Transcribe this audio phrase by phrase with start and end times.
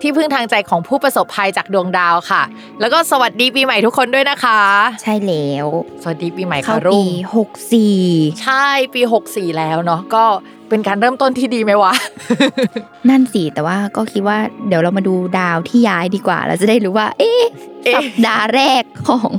[0.00, 2.42] ที่พึ่งทางใจของผู้ประสบภัยจากดวงดาวค่ะ
[2.80, 4.60] แล้วก็สวัสดีปีใหม่ทุกคนด้วยนะคะ
[5.02, 5.66] ใช่แล้ว
[6.02, 7.96] สวัสดีปีใหม่เข้าค่ะรุ่ปีงหกสี่
[8.42, 10.24] ใช่ปี64แล้วเนาะก็
[10.68, 11.92] เป็นการเริ่มต้นที่ดีไหมวะ
[13.08, 14.38] นั่นสิ แต่ว่าก็คิดว่า
[14.68, 17.42] เดี๋ยวเรามาดูดาวที่ย้ายดีกว่า เราจะได้รู้ว่า เอ๊ะ
[17.84, 19.30] เอ๊ะสัปดาห์แรกของ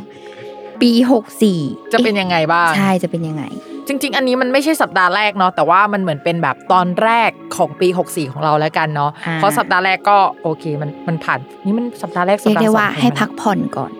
[0.81, 1.59] ปีหกสี่
[1.93, 3.43] จะเป็นยังไงบ้าง ใช่จะเป็นยังไง
[3.87, 13.91] จริง ๆ อันนี้มันไม่ใช่สัปดาห์แรกเนาะแต่ว่ามันเหมือนเป็นแบบตอนแรกของปี 64 ของเราแล้วกันเนาะอ่าเพราะสัปดาห์แรกก็โอเคมันมันผ่านนี่มันสัปดาห์แรกสัเรีปยกดาห์ได้สองว่าของให้มันพักผ่อนก่อน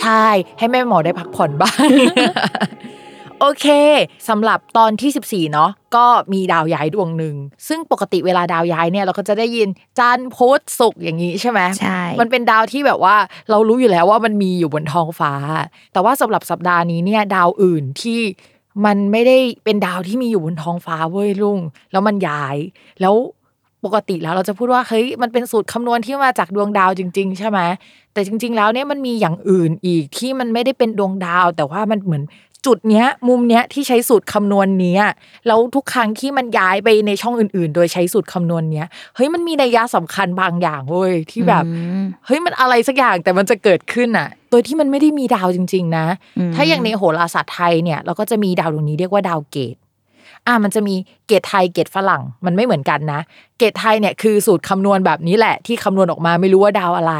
[0.00, 0.26] ใช่
[0.58, 1.88] ให้แม่หมอได้พักผ่อนบ้าง
[3.40, 3.66] โอเค
[4.28, 7.34] สำหรับตอนที่ 14 เนาะก็มีดาวย้ายดวงหนึ่ง
[7.68, 9.68] ซึ่งปกติเวลาดาวย้ายเนี่ยเราก็จะได้ยิน
[9.98, 13.16] จันทร์พุธศุกร์อย่างนี้ใช่ไหมใช่มันเป็นดาวที่แบบว่า
[13.50, 15.32] เรารู้อยู่แล้วว่ามันมีอยู่บนท้องฟ้า
[15.92, 18.20] แต่ว่าสำหรับสัปดาห์นี้เนี่ยดาวอื่นที่
[18.84, 21.58] มันไม่ได้เป็นดาวที่มีอยู่บนท้องฟ้าเว้ยลุง
[21.92, 22.56] แล้วมันย้าย
[23.00, 23.14] แล้ว
[23.84, 27.60] ปกติแล้วเราจะพูดว่าเฮ้ยมันเป็นสูตรคำนวณที่มาจากดวงดาวจริง ๆ ใช่ไหม
[28.12, 32.22] แต่จริง ๆ แล้วเนี่ยมันมีอย่างอื่นอีกที่มันไม่ได้เป็นดวงดาว แต่ว่ามันเหมือน
[32.66, 35.02] จุดเนี้ยมุมเนี้ยที่ใช้สูตรคำนวณเนี้ย
[35.46, 41.70] แล้วทุกครั้งที่มันย้ายไปในช่องอื่น ๆ โดยใช้สูตรคำนวณเนี้ยเฮ้ยมันมีนัยยะสำคัญบางอย่างเว้ยที่แบบอื
[42.00, 46.06] มเฮ้ยมันอะไรสักอย่างแต่มันจะเกิดขึ้นอะ โดยที่มันไม่ได้มีดาวจริง ๆ นะ
[46.38, 49.76] อืมถ้าอย่างในโหราศาสตร์ไทยเนี่ยเราก็จะมีดาวดวงนี้เรียกว่าดาวเกต
[50.46, 50.94] อะมันจะมี
[51.28, 53.20] เกตไทยเกตฝรั่งมันไม่เหมือนกันนะ
[53.58, 57.14] เกตไทยเนี่ยคือสูตรคำนวณแบบนี้แหละ ที่คำนวณออกมาไม่รู้ว่าดาวอะไร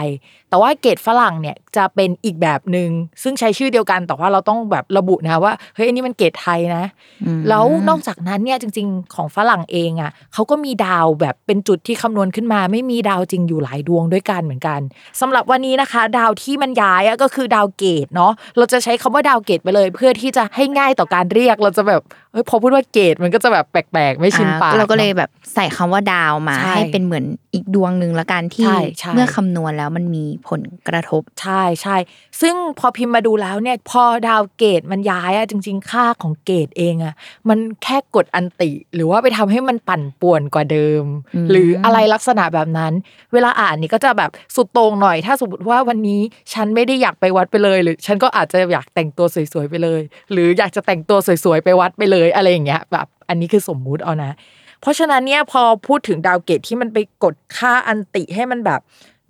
[0.48, 2.90] แต่ว่าเกตฝรั่งเนี่ยจะเป็นอีกแบบหนึ่ง
[3.22, 6.84] ซึ่งใช้ชื่อเดียวกันแต่ว่าเราต้องแบบระบุนะว่าเฮ้ยอันนี้มันเกตไทยนะ
[7.24, 14.80] อืมแล้วนอกจากนั้นเนี่ยจริง ๆ ของฝรั่งเองอะเขาก็มีดาวแบบเป็นจุดที่คำนวณขึ้นมา ไม่มีดาวจริงอยู่หลายดวงด้วยกันเหมือนกัน
[15.20, 31.96] สำหรับวันนี้นะคะ ดาวที่มันย้ายอะก็คือดาวเกตเนาะเราจะใช้คำว่าดาวเกตไปเลย เพื่อที่จะให้ง่ายต่อการเรียกเราจะแบบเอ้ยพอพูดว่าเกตมันก็จะแบบแปลกๆ ไม่ชินปากอ่เราก็เลยนอะแบบใส่คำว่าดาวมาใช่ให้เป็นเหมือนอีกดวงหนึ่งละกันที่ใช่ใช่เมื่อคำนวณแล้วมันมีผลกระทบใช่ใช่
[32.40, 37.14] ซึ่งพอพิมพ์มาดูแล้วเนี่ยพอดาวเกตมันย้ายอะจริง ๆ ค่าของเกตเองอะ
[37.48, 41.04] มันแค่กดอันติ หรือว่าไปทำให้มันปั่นป่วนกว่าเดิม
[41.34, 42.92] อืมหรืออะไรลักษณะแบบนั้น
[43.32, 46.20] เวลาอ่านนี่ก็จะแบบสุดโต่งหน่อย ถ้าสมมติว่าวันนี้
[46.52, 50.00] ฉันไม่ได้อยากไปวัดไปเลย หรือฉันก็อาจจะอยากแต่งตัวสวยๆไปเลย
[50.32, 54.32] หรืออยากจะแต่งตัวสวยๆไปวัดไปเลยอะไรอย่างเงี้ยแบบ อันนี้คือสมมุติเอานะ
[54.80, 58.80] เพราะฉะนั้นเนี่ยพอพูดถึงดาวเกตุที่มันไปกดค่าอันติให้มันแบบ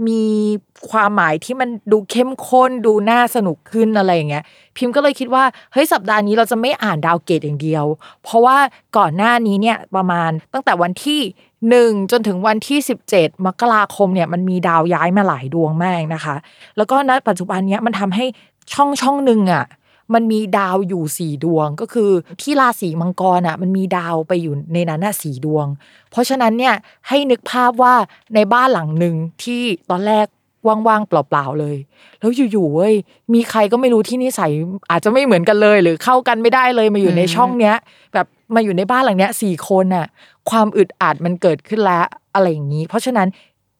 [0.09, 0.25] มี
[0.91, 4.45] ความหมายที่มันดูเข้มข้นดูน่าสนุกขึ้นอะไรอย่างเงี้ย
[4.77, 7.85] พิมพ์ก็เลยคิดว่าเฮ้ยสัปดาห์นี้เราจะไม่อ่านดาวเกตุอย่างเดียว
[8.23, 8.59] เพราะว่า
[8.97, 11.21] ก่อนหน้านี้เนี่ยประมาณตั้งแต่วันที่
[11.69, 12.79] หนึ่งจนถึงวันที่
[13.13, 16.37] 17 มกราคมเนี่ยมันมีดาวย้ายมาหลายดวงมากนะคะ
[16.77, 18.25] แล้วก็ณปัจจุบันเนี้ยมันทำให้
[18.73, 19.65] ช่องช่องหนึ่งอะ
[20.15, 22.11] มันมีดาวอยู่สี่ดวงก็คือ
[22.43, 25.67] ที่ราศีมังกรอะ มันมีดาวไปอยู่ในนั้นน่ะสี่ดวง
[26.11, 26.75] เพราะฉะนั้นเนี่ย
[27.09, 27.95] ให้นึกภาพว่า
[28.35, 30.27] ในบ้านหลังหนึ่งที่ตอนแรก
[30.67, 31.77] ว่างๆเปล่าๆเลย
[32.21, 32.95] แล้วอยู่ๆเว้ย
[33.35, 34.53] มีใครก็ไม่รู้ที่นิสัย
[34.91, 37.75] อาจจะไม่เหมือนกันเลย หรือเข้ากันไม่ได้เลยมาอยู่ในช่องเนี้ย
[38.15, 40.07] แบบมาอยู่ในบ้านหลังเนี้ยสี่คนน่ะ
[40.51, 42.05] ความอึดอัดมันเกิดขึ้นแล้ว
[42.35, 43.29] อะไรอย่างนี้ เพราะฉะนั้น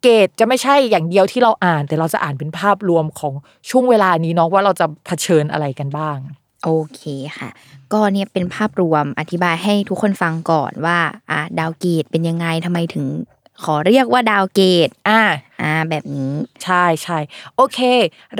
[0.05, 3.35] เกตจะไม่ใช่อย่างเดียวที่เราอ่าน แต่เราจะอ่านเป็นภาพรวมของ
[3.71, 6.19] ช่วงเวลานี้เนาะว่าเราจะเผชิญอะไรกันบ้าง
[6.65, 7.03] โอเค
[7.39, 7.51] ค่ะ
[7.93, 10.99] ก็เนี่ยเป็นภาพรวมอธิบายให้ทุกคนฟังก่อนว่า
[11.31, 13.07] อะดาวเกตุเป็นยังไงทำไมถึง
[13.65, 15.21] ขอเรียกว่าดาวเกตุ อ่า
[15.61, 16.33] อ่า แบบนี้
[16.65, 17.19] ใช่ใช่
[17.57, 17.79] โอเค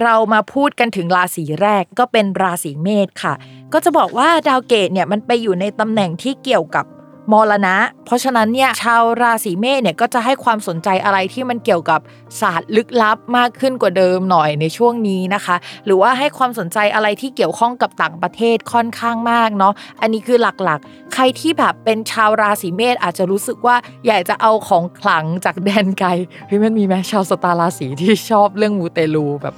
[0.01, 3.35] เรามาพูดกันถึงราศีแรกก็เป็นราศีเมษค่ะ
[3.73, 6.85] ก็จะบอกว่าดาวเกตุเนี่ยมันไปอยู่ในตำแหน่งที่เกี่ยวกับ
[7.33, 12.01] มรณะ เพราะฉะนั้นเนี่ยชาวราศีเมษเนี่ยก็จะให้ความสนใจอะไรที่มันเกี่ยวกับ
[12.41, 26.09] ศาสตร์ลึกลับมากขึ้นกว่าเดิมหน่อยในช่วงนี้นะคะ หรือว่าให้ความสนใจอะไรที่เกี่ยวข้องกับต่างประเทศค่อนข้างมากเนาะอันนี้คือหลักๆ ใครที่แบบเป็นชาวราศีเมษอาจจะรู้สึกว่าอยากจะเอาของขลังจากแดนไกล
[26.47, 29.55] เฮ้ยมันมีไหมชาวสตาร์ราศีที่ชอบเรื่องมูเตลูแบบ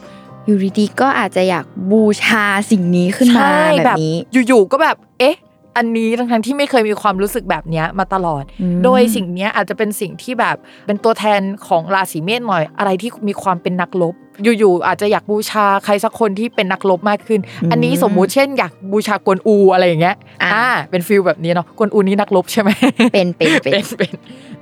[0.46, 4.16] อยู่ดีๆก็อาจจะอยากบูชาสิ่งนี้ขึ้นมาใช่แบบนี้
[4.48, 5.36] อยู่ๆก็แบบ เอ๊ะ
[5.76, 10.56] อันนี้ทั้งๆที่ไม่เคยมีความรู้สึกแบบเนี้ยมาตลอดอืมโดยสิ่งเนี้ยอาจจะเป็นสิ่งที่แบบ
[10.86, 17.40] เป็นตัวแทนของราศีเมษหน่อยอะไรที่มีความเป็นนักรบ อยู่ๆอาจจะอยากบูชาใครสักคนที่เป็นนักรบมากขึ้น
[17.70, 22.70] อันนี้สมมุติเช่น อยากบูชากวนอูอะไรอย่างเงี้ยอ่าอ่าเป็น feel แบบนี้เนาะกวนอูนี่นักรบใช่ไหม
[23.12, 24.12] เป็นเป็นเป็นเป็นเป็น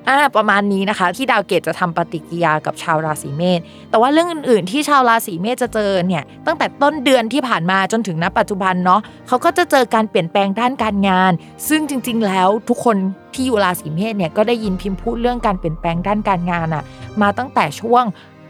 [0.08, 3.60] อ่าประมาณนี้นะคะ ที่ดาวเกตุจะทำปฏิกิริยากับชาวราศีเมษ
[3.90, 11.32] แต่ว่าเรื่องอื่น ๆ ที่ชาวราศีเมษจะเจอเนี่ยตั้งแต่ต้นเดือนที่ผ่านมาจนถึงณปัจจุบันเนาะเขาก็จะเจอการเปลี่ยนแปลงด้านการงาน
[11.68, 12.96] ซึ่งจริง ๆ แล้วทุกคน
[13.34, 16.82] ที่อยู่ราศีเมษเนี่ยก็ได้ยินพิมพ์พูดเรื่องการเปลี่ยนแปลงด้านการงานอะ
[17.22, 18.04] มาตั้งแต่ช่วง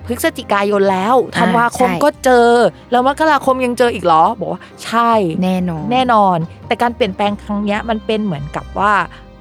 [0.07, 2.51] พฤศจิกายนแล้วธันวาคมใช่ก็เจอ
[2.91, 5.13] แล้วมกราคมยังเจออีกเหรอ บอกว่าใช่
[5.43, 8.93] แน่นอนแน่นอน แต่การเปลี่ยนแปลงครั้งเนี้ยมันเป็นเหมือนกับว่า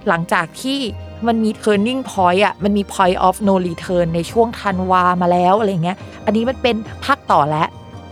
[0.07, 0.79] หลังจากที่
[1.27, 6.75] มันมี turning point อะ มันมี point of no return ในช่วงธันวามาแล้วอะไรเงี้ย อันนี้มันเป็น
[7.05, 7.67] ภาคต่อแล้ว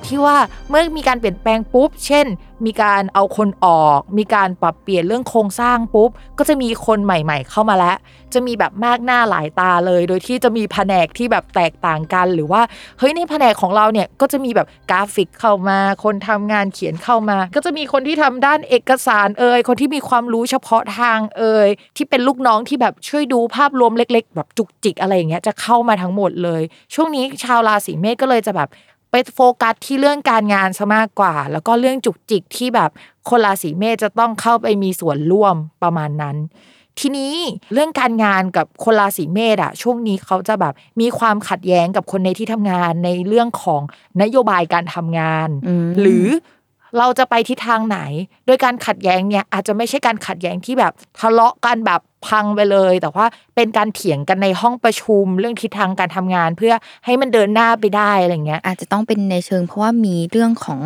[0.06, 0.38] ที่ว่า
[0.70, 2.28] เมื่อมีการเปลี่ยนแปลงปุ๊บ เช่น
[2.66, 7.98] มีการเอาคนออก มีการปรับเปลี่ยนเรื่องโครงสร้างปุ๊บ ก็จะมีคนใหม่ ๆ เข้ามาแล้ว
[8.34, 12.62] จะมีแบบมากหน้าหลายตาเลย โดยที่จะมีแผนกที่แบบแตกต่างกัน หรือว่า
[13.00, 26.62] เฮ้ยในแผนกของเราเนี่ยก็จะมีแบบกราฟิกเข้ามา คนทำงานเขียนเข้ามา ก็จะมีคนที่ทำด้านเอกสารเอ่ยคนที่มีความรู้เฉพาะทางเอ่ยที่เป็นลูกน้องที่แบบช่วยดูภาพรวมเล็ก ๆ แบบจุกจิกอะไรอย่างเงี้ยจะเข้ามาทั้งหมดเลย
[26.94, 28.70] ช่วงนี้ชาวราศีเมษก็เลยจะแบบ
[29.12, 32.90] ไปโฟกัสที่เรื่องการงานซะมากกว่า แล้วก็เรื่องจุกจิกที่แบบ
[33.30, 36.38] คนราศีเมษจะต้องเข้าไปมีส่วนร่วมประมาณนั้น
[37.00, 37.34] ทีนี้
[37.74, 43.82] เรื่องการงานกับคนราศีเมษอะช่วงนี้เขาจะแบบมีความขัดแย้งกับคนในที่ทำงานในเรื่องของ
[44.22, 46.28] นโยบายการทำงานอืมหรือ
[46.98, 48.00] เราจะไปทิศทางไหน
[48.46, 53.26] โดยการขัดแย้งเนี่ยอาจจะไม่ใช่การขัดแย้งที่แบบทะเลาะกันแบบ พังไปเลย แต่ว่า
[53.56, 56.74] เป็นการเถียงกันในห้องประชุมเรื่องทิศทางการทำงาน เพื่อ
[57.06, 60.80] ให้มันเดินหน้าไปได้อะไรเงี้ยอาจจะต้องเป็นในเชิง เพราะว่ามีเรื่องของ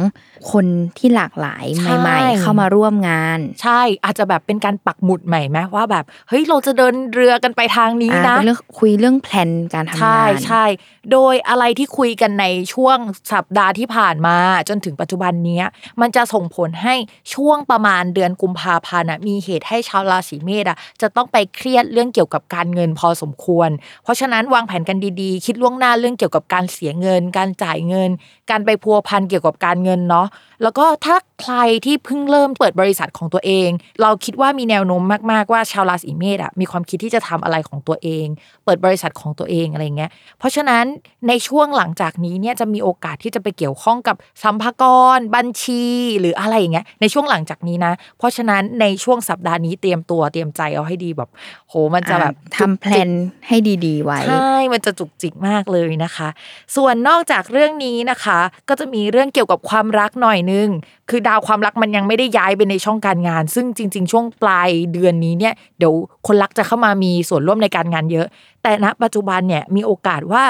[0.52, 0.66] คน
[0.98, 10.64] ที่หลากหลายใช่ใหม่ๆ เข้ามาร่วมงาน ใช่อาจจะแบบเป็นการปักหมุดใหม่ไหมว่าแบบเฮ้ยเราจะเดินเรือกันไปทางนี้อ่านะเป็นเรื่องคุยเรื่องแผนการทำงานใช่ใช่
[11.12, 12.98] โดยอะไรที่คุยกันในช่วง
[13.34, 14.38] สัปดาห์ที่ผ่านมา
[14.70, 15.66] จนถึงปัจจุบันเนี้ย
[16.02, 16.96] มันจะส่งผลให้
[17.34, 23.70] ช่วงประมาณเดือนกุมภาพันธ์อะมีเหตุให้ชาวราศีเมษอะจะต้องไปเครียดเรื่องเกี่ยวกับการเงินพอสมควร
[24.04, 28.10] เพราะฉะนั้นวางแผนกันดีๆ คิดล่วงหน้าเรื่องเกี่ยวกับการเสียเงิน การจ่ายเงิน
[28.50, 30.28] การไปพัวพันเกี่ยวกับการเงินเนาะ
[30.64, 31.56] แล้วก็ถ้าใคร
[31.86, 33.70] ที่เพิ่งเริ่มเปิดบริษัทของตัวเอง
[34.02, 38.26] เราคิดว่ามีแนวโน้มมากๆว่าชาวราศีเมษอะมีความคิดที่จะทำอะไรของตัวเอง
[38.66, 40.86] เปิดบริษัทของตัวเองอะไรเงี้ย เพราะฉะนั้น
[41.28, 44.84] ในช่วงหลังจากนี้เนี่ยจะมีโอกาสที่จะไปเกี่ยวข้องกับสัมภาก
[45.18, 45.84] รบัญชี
[46.20, 51.30] หรืออะไรอย่างเงี้ยในช่วงหลังจากนี้นะ เพราะฉะนั้นในช่วงสัปดาห์นี้เตรียมตัวเตรียมใจเอาให้ดีแบบ
[51.70, 53.10] โหมันจะแบบอ่าทำแพลน
[53.48, 56.30] ให้ดีๆไว้ใช่มันจะจุกจิกมากเลยนะคะ
[56.76, 60.68] ส่วนนอกจากเรื่องนี้นะคะ ก็จะมีเรื่องเกี่ยวกับความรักหน่อยนึง
[61.10, 65.94] คือดาวความรักมันยังไม่ได้ย้ายไปในช่องการงาน ซึ่งจริง ๆ ช่วงปลายเดือนนี้เนี่ยเดี๋ยว
[66.28, 68.28] คนรักจะเข้ามามีส่วนร่วมในการงานเยอะ
[68.64, 70.44] แต่ณปัจจุบันเนี่ยมีโอกาสว่า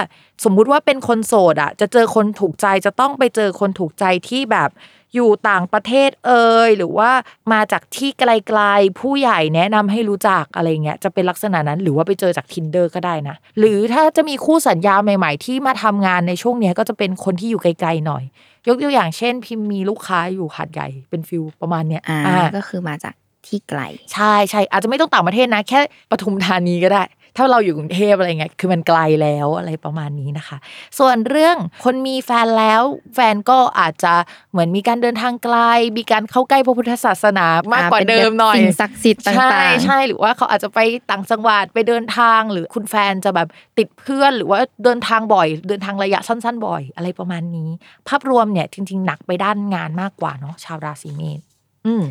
[0.43, 4.69] สมมุติว่าเป็นคนโสดอะจะเจอคนถูกใจจะต้องไปเจอคนถูกใจที่แบบ
[5.15, 7.11] อยู่ต่างประเทศเอ่ยหรือว่า
[7.53, 18.23] มาจากที่ไกลๆผู้ใหญ่แนะนำให้รู้จักอะไรเงี้ยจะเป็นลักษณะนั้นหรือว่าไปเจอจาก tinder ก็ได้นะ หรือถ้าจะมีคู่สัญญาใหม่ ๆ ที่มาทำงานในช่วงเนี้ยก็จะเป็นคนที่อยู่ไกลๆหน่อย
[18.67, 23.13] ยกตัวอย่างเช่น พิมพ์มีลูกค้าอยู่หาดใหญ่เป็นฟิลประมาณเนี้ยอ่าอ่าก็คือมาจาก
[23.47, 23.81] ที่ไกล
[24.13, 25.79] ใช่ใช่อาจจะไม่ต้องต่างประเทศนะ แค่
[26.11, 27.03] ปทุมธานีก็ได้
[27.37, 30.57] ถ้าเราอยู่กรุงเทพอะไรเงี้ยคือมันไกลแล้วอะไรประมาณนี้นะคะ
[30.99, 32.81] ส่วนเรื่องคนมีแฟนแล้ว
[33.15, 34.13] แฟนก็อาจจะ
[34.51, 35.57] เหมือนมีการเดินทางไกล
[35.97, 40.79] มีการเข้าใกล้พระพุทธศาสนามากกว่าเดิมหน่อยสิ่งศักดิ์สิทธิ์ต่างๆใช่ใช่หรือว่าเขาอาจจะไป
[41.11, 47.69] ต่างจังหวัดไปเดินทางหรือคุณแฟนจะแบบติดเพื่อนหรือว่าเดินทางบ่อย เดินทางระยะสั้น ๆ บ่อย อะไรประมาณนี้
[48.07, 51.41] ภาพรวมเนี่ยจริง ๆ หนักไปด้านงานมากกว่าเนาะชาวราศีเมษ
[51.85, 52.03] อืม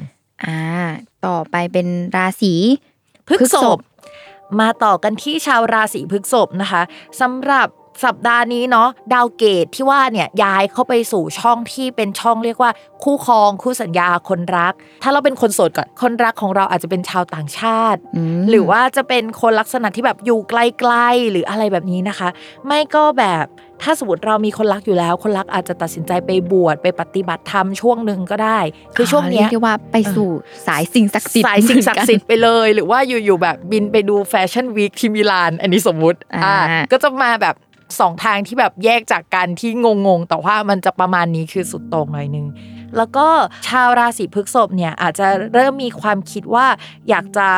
[0.45, 0.61] อ่า
[1.26, 2.54] ต่อไปเป็นราศี
[3.28, 3.81] พฤษภ
[4.61, 6.83] มาต่อกันที่ชาวราศีพฤษภนะคะ
[7.21, 7.69] สำหรับ
[8.05, 12.71] สัปดาห์นี้เนาะดาวเกตที่ว่าเนี่ยย้ายเข้าไปสู่ช่องที่เป็นช่องเรียกว่า
[13.05, 14.73] คู่ครองคู่สัญญาคนรัก
[15.03, 22.29] ถ้าเราเป็นคนโสดก่อนคนรักของเราอาจจะเป็นชาวต่างชาติอืมหรือว่าจะเป็นคนลักษณะที่แบบอยู่ไกลๆหรืออะไรแบบนี้นะคะ
[22.67, 23.47] ไม่ก็แบบ
[23.83, 28.59] ถ้าสมมติเรามีคนรักอยู่แล้ว คนรักอาจจะตัดสินใจไปบวชไปปฏิบัติธรรมช่วงหนึ่งก็ได้
[28.97, 30.29] คือช่วงเนี้ยเรียกได้ว่าไปสู่
[30.67, 36.57] สายสิ่งศักดิ์สิทธิ์สายสิ่งศักดิ์สิทธิ์ไปเลย หรือว่าอยู่ๆแบบบินไปดูแฟชั่นวีคที่มิลาน อันนี้สมมุติอ่า
[36.93, 37.55] ก็จะมาแบบ
[38.01, 42.47] สองทางที่แบบแยกจากกันที่งงๆ แต่ว่ามันจะประมาณนี้คือสุดตรงหน่อยนึง
[42.97, 43.27] แล้วก็
[43.69, 46.67] ชาวราศีพฤษภเนี่ยอาจจะเริ่มมีความคิดว่า
[47.09, 47.49] อยากจะ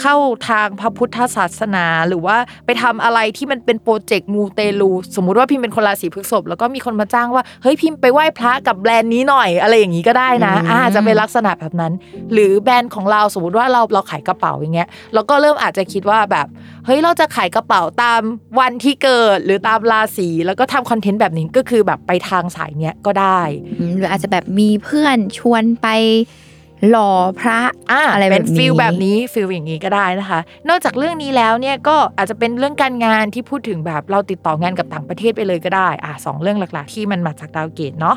[0.00, 0.16] เข้า
[0.48, 11.92] ทางพระพุทธศาสนาหรือว่าไปทำอะไรที่มันเป็นโปรเจกต์มูเตลูสมมุติว่าพิมเป็นคนราศีพฤษภแล้วก็มีคนมาจ้างว่าเฮ้ยพิมไปไหว้พระกับแบรนด์นี้หน่อย อะไรอย่างนี้ก็ได้นะอาจจะเป็นลักษณะแบบนั้น
[12.32, 16.46] หรือแบรนด์ของเราสมมติว่าเราเราขายกระเป๋าอย่างเงี้ยเราก็เริ่มอาจจะคิดว่าแบบ
[16.86, 18.20] เฮ้ยเราจะขายกระเป๋าตาม
[18.60, 23.40] วันที่เกิดหรือตามราศีแล้วก็ทำคอนเทนต์แบบนี้ก็คือแบบไปทางสายเนี้ยก็ได้
[23.78, 25.88] อืมหรืออาจจะแบบมีเพื่อนชวนไป
[26.90, 38.16] หล่อพระอ่าอะไรเป็นแบบนี้ feel แบบนี้ feel อย่างนี้ก็ได้นะคะ นอกจากเรื่องนี้แล้วเนี่ยก็อาจจะเป็นเรื่องการงานที่พูดถึงแบบเราติดต่องานกับต่างประเทศไปเลยก็ได้อ่าสองเรื่องหลักๆ ที่มันมาจากดาวเกตุเนาะ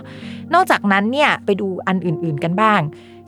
[0.54, 2.82] นอกจากนั้นเนี่ยไปดูอันอื่น ๆกันบ้าง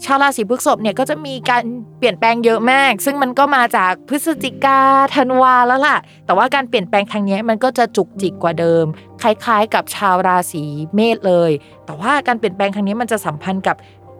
[0.05, 1.63] ชาวราศีพฤษภเนี่ยก็จะมีการ
[1.97, 4.79] เปลี่ยนแปลงเยอะมาก ซึ่งมันก็มาจากพฤศจิกา
[5.15, 8.85] ธันวาแล้วล่ะ แต่ว่าการเปลี่ยนแปลงครั้งนี้มันก็จะจุกจิกกว่าเดิม
[9.21, 10.63] คล้าย ๆ กับชาวราศี
[10.95, 11.51] เมษเลย
[11.85, 13.75] แต่ว่าการเปลี่ยนแปลงครั้งนี้มันจะสัมพันธ์กับ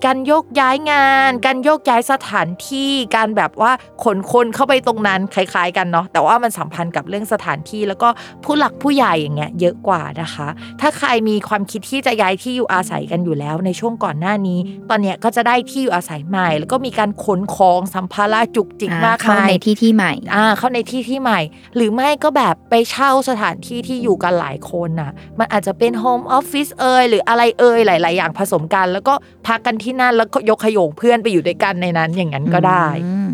[0.06, 3.72] การโยกย้ายงาน การโยกย้ายสถานที่ การแบบว่า
[4.04, 8.10] ขนคนเข้าไปตรงนั้นคล้าย ๆ กันเนาะแต่ว่ามันสัมพันธ์กับเรื่องสถานที่ แล้วก็
[8.44, 10.48] ผู้หลักผู้ใหญ่อย่างเงี้ยเยอะกว่านะคะ
[10.82, 21.40] ถ้าใครมีความคิดที่จะย้ายที่อยู่อาศัยกันอยู่แล้วในช่วงก่อนหน้านี้ ตอนเนี้ยก็จะได้ที่อยู่อาศัยใหม่ แล้วก็มีการขนของสัมภาระจุกจิกอ่ามากเข้ามายในที่ที่ใหม่อ่าเข้าในที่ที่ใหม่
[21.76, 29.14] หรือไม่ก็แบบไปเช่าสถานที่ที่อยู่กันหลายคนน่ะ มันอาจจะเป็นโฮมออฟฟิศเอยหรืออะไรเอยหลาย ๆ อย่างผสมกัน แล้วก็
[29.48, 33.30] พักกันที่นั่นแล้วก็ยกขยงเพื่อนไปอยู่ด้วยกันในนั้นอย่างนั้นก็ได้อืม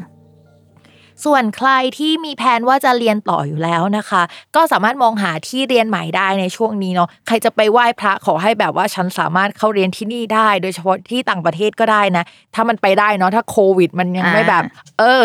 [1.26, 4.22] ส่วนใครที่มีแผนว่าจะเรียนต่ออยู่แล้วนะคะ
[4.56, 12.24] ก็สามารถมองหาที่เรียนใหม่ได้ในช่วงนี้เนาะใครจะไปไหว้พระขอให้แบบว่าฉันสามารถเข้าเรียนที่นี่ได้ โดยเฉพาะที่ต่างประเทศก็ได้นะ
[12.56, 14.64] ถ้ามันไปได้เนาะถ้าโควิด มันยังไม่แบบ
[15.00, 15.22] เออ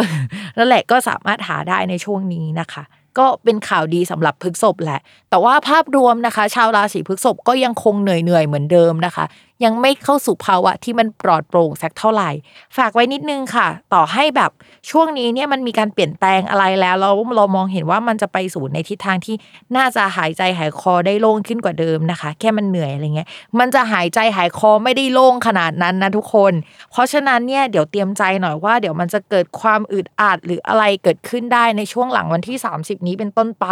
[0.57, 2.85] นั่นแหละก็สามารถหาได้ในช่วงนี้นะคะ
[3.19, 5.01] ก็เป็นข่าวดีสำหรับพฤษภแหละ
[5.31, 9.25] แต่ว่าภาพรวมนะคะ ชาวราศีพฤษภก็ยังคงเหนื่อยๆเหมือนเดิมนะคะ
[9.65, 12.31] ยังไม่เข้าสู่ภาวะที่มันปลอดโปร่งสักเท่าไหร่
[12.77, 14.51] ฝากไว้นิดนึงค่ะ ต่อให้แบบ
[14.91, 19.37] ช่วงนี้เนี่ยมันมีการเปลี่ยนแปลงอะไรแล้วเราเรามองเห็นว่ามันจะไปสู่ในทิศทางที่
[19.77, 26.53] น่าจะหายใจหายคอได้โล่งขึ้นกว่าเดิมนะคะ แค่มันเหนื่อยอะไรเงี้ยมันจะหายใจหายคอไม่ได้โล่งขนาดนั้นนะทุกคน
[26.91, 33.67] เพราะฉะนั้นเนี่ยเดี๋ยวเตรียมใจหน่อยว่าเดี๋ยวมันจะเกิดความอึดอัดหรืออะไรเกิดขึ้นได้ในช่วงหลังวันที่ 30 นี้เป็นต้นไป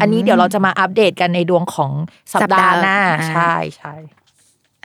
[0.00, 1.92] อันนี้เดี๋ยวเราจะมาอัปเดตกันในดวงของ
[2.32, 3.94] สัปดาห์หน้าสัปดาห์ใช่ใช่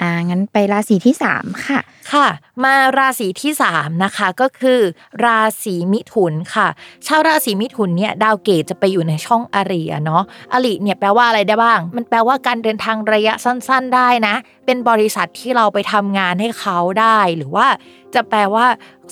[0.02, 1.80] อ่างั้นไปราศีที่สามค่ะ
[2.14, 2.28] ค่ะ
[2.64, 4.80] มาราศีที่สามนะคะก็คือ
[5.26, 6.68] ราศีมิถุนค่ะ
[7.08, 17.68] ชาวราศีมิถุนเนี่ยดาวเกตจะไปอยู่ในช่องอริอะเนาะอริเนี่ยแปลว่าอะไรได้บ้าง มันแปลว่าการเดินทางระยะสั้น ๆ ได้นะ เป็นบริษัทที่เราไปทำงานให้เขาได้หรือว่า
[18.16, 18.66] จะแปลว่า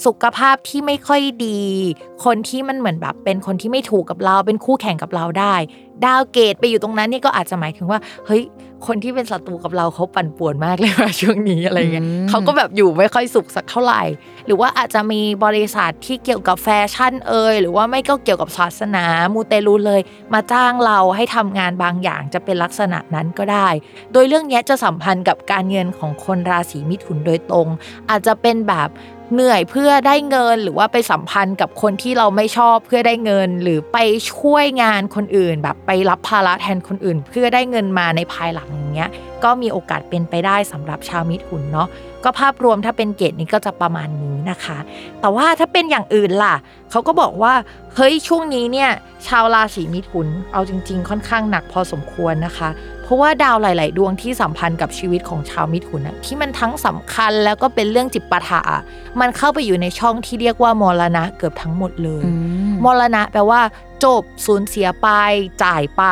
[0.06, 1.62] สุขภาพที่ไม่ค่อยดี
[2.26, 5.56] คนที่มันเหมือนแบบเป็นคนที่ไม่ถูกกับเรา เป็นคู่แข่งกับเราได้
[6.06, 8.44] ดาวเกตไปอยู่ตรงนั้นนี่ก็อาจจะหมายถึงว่าเฮ้ย
[8.88, 14.04] คนที่เป็นศัตรูกับเราเขาปั่นป่วนมากเลยว่าช่วงนี้อะไรเงี้ยอืมเขาก็แบบอยู่ไม่ค่อยสุขสักเท่าไหร่
[14.46, 20.02] หรือว่าอาจจะมีบริษัทที่เกี่ยวกับแฟชั่นเอยหรือว่าไม่ก็เกี่ยวกับศาสนามูเตลูเลย
[20.34, 23.68] มาจ้างเราให้ทำงานบางอย่างจะเป็นลักษณะนั้นก็ได้
[24.14, 27.68] โดยเรื่องเนี้ยจะสัมพันธ์กับการเงินของคนราศีมิถุนโดยตรง
[28.10, 28.90] อาจจะเป็นแบบ
[29.34, 33.98] เหนื่อยเพื่อได้เงินหรือว่าไปสัมพันธ์กับคนที่เราไม่ชอบเพื่อได้เงิน หรือไป
[34.32, 39.10] ช่วยงานคนอื่น แบบไปรับภาระแทนคนอื่น เพื่อได้เงินมาในภายหลังอย่างเงี้ย
[39.44, 41.88] ก็มีโอกาสเป็นไปได้สำหรับชาวมิถุนเนาะ
[42.24, 44.78] ก็ภาพรวมถ้าเป็นเกรดนี้ก็จะประมาณนี้นะคะ
[45.22, 46.56] แต่ว่าถ้าเป็นอย่างอื่นล่ะ
[46.92, 47.54] เขาก็บอกว่า
[47.96, 48.92] เฮ้ยช่วงนี้เนี่ย
[49.28, 52.70] ชาวราศีมิถุนเอาจริง ๆ ค่อนข้างหนักพอสมควรนะคะ
[53.10, 58.82] ราะว่าดาวหลาย ๆ ดวงที่สัมพันธ์กับชีวิตของชาวมิถุนอะที่มันทั้งสำคัญแล้วก็เป็นเรื่องจิปาถะอะ
[59.20, 62.32] มันเข้าไปอยู่ในช่องที่เรียกว่ามรณะเกือบทั้งหมดเลยอื
[62.70, 63.62] มมรณะแปลว่า
[64.04, 65.08] จบสูญเสียไป
[65.64, 66.04] จ่ายไป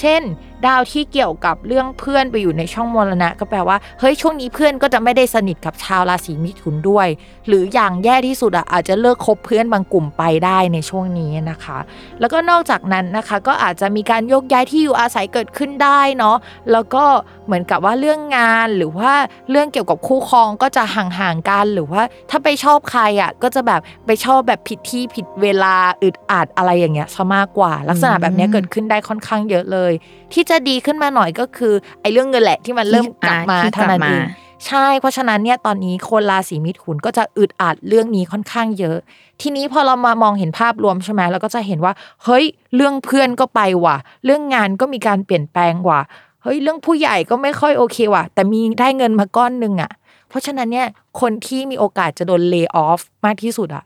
[0.00, 0.22] เช่น
[0.66, 7.08] ดาวที่เกี่ยวกับเรื่องเพื่อนไปอยู่ในช่องมรณะ ก็แปลว่าเฮ้ยช่วงนี้เพื่อนก็จะไม่ได้สนิทกับชาวราศีมิถุนด้วย
[7.48, 11.78] หรืออย่างแย่ที่สุดอะอาจจะเลิกคบเพื่อนบางกลุ่มไปได้ในช่วงนี้นะคะ
[12.20, 16.36] แล้วก็นอกจากนั้นนะคะก็อาจจะมีการยกย้ายที่อยู่อาศัยเกิดขึ้นได้เนาะ
[16.72, 17.04] แล้วก็
[17.46, 19.12] เหมือนกับว่าเรื่องงานหรือว่า
[19.50, 29.92] เรื่องเกี่ยวกับคู่ครองก็จะห่างๆกันหรือว่าถ้าไปชอบใครอะก็จะแบบไปชอบแบบผิดที่ผิดเวลาอึดอัดอะไรอย่างเงี้ยซะมากกว่า ลักษณะแบบเนี้ยเกิดขึ้นได้ค่อนข้างเยอะเลย
[30.32, 34.24] ที่จะดีขึ้นมาหน่อยก็คือไอ้เรื่องเงินแหละที่มันเริ่มกลับมาที่เท่านั้นกลับเอมาง
[34.66, 38.96] ใช่ เพราะฉะนั้นเนี่ยตอนนี้คนราศีมิถุนก็จะอึดอัดเรื่องนี้ค่อนข้างเยอะ
[39.40, 41.92] ทีนี้พอเรามามองเห็นภาพรวมใช่ไหมเราก็จะเห็นว่า
[42.24, 42.44] เฮ้ย
[42.74, 46.00] เรื่องเพื่อนก็ไปว่ะ เรื่องงานก็มีการเปลี่ยนแปลงว่ะ
[46.42, 49.90] เฮ้ยเรื่องผู้ใหญ่ก็ไม่ค่อยโอเคว่ะ แต่มีได้เงินมาก้อนหนึ่งอะ
[50.28, 50.86] เพราะฉะนั้นเนี่ย
[51.20, 53.84] คนที่มีโอกาสจะโดนเลิกออฟมากที่สุดอะ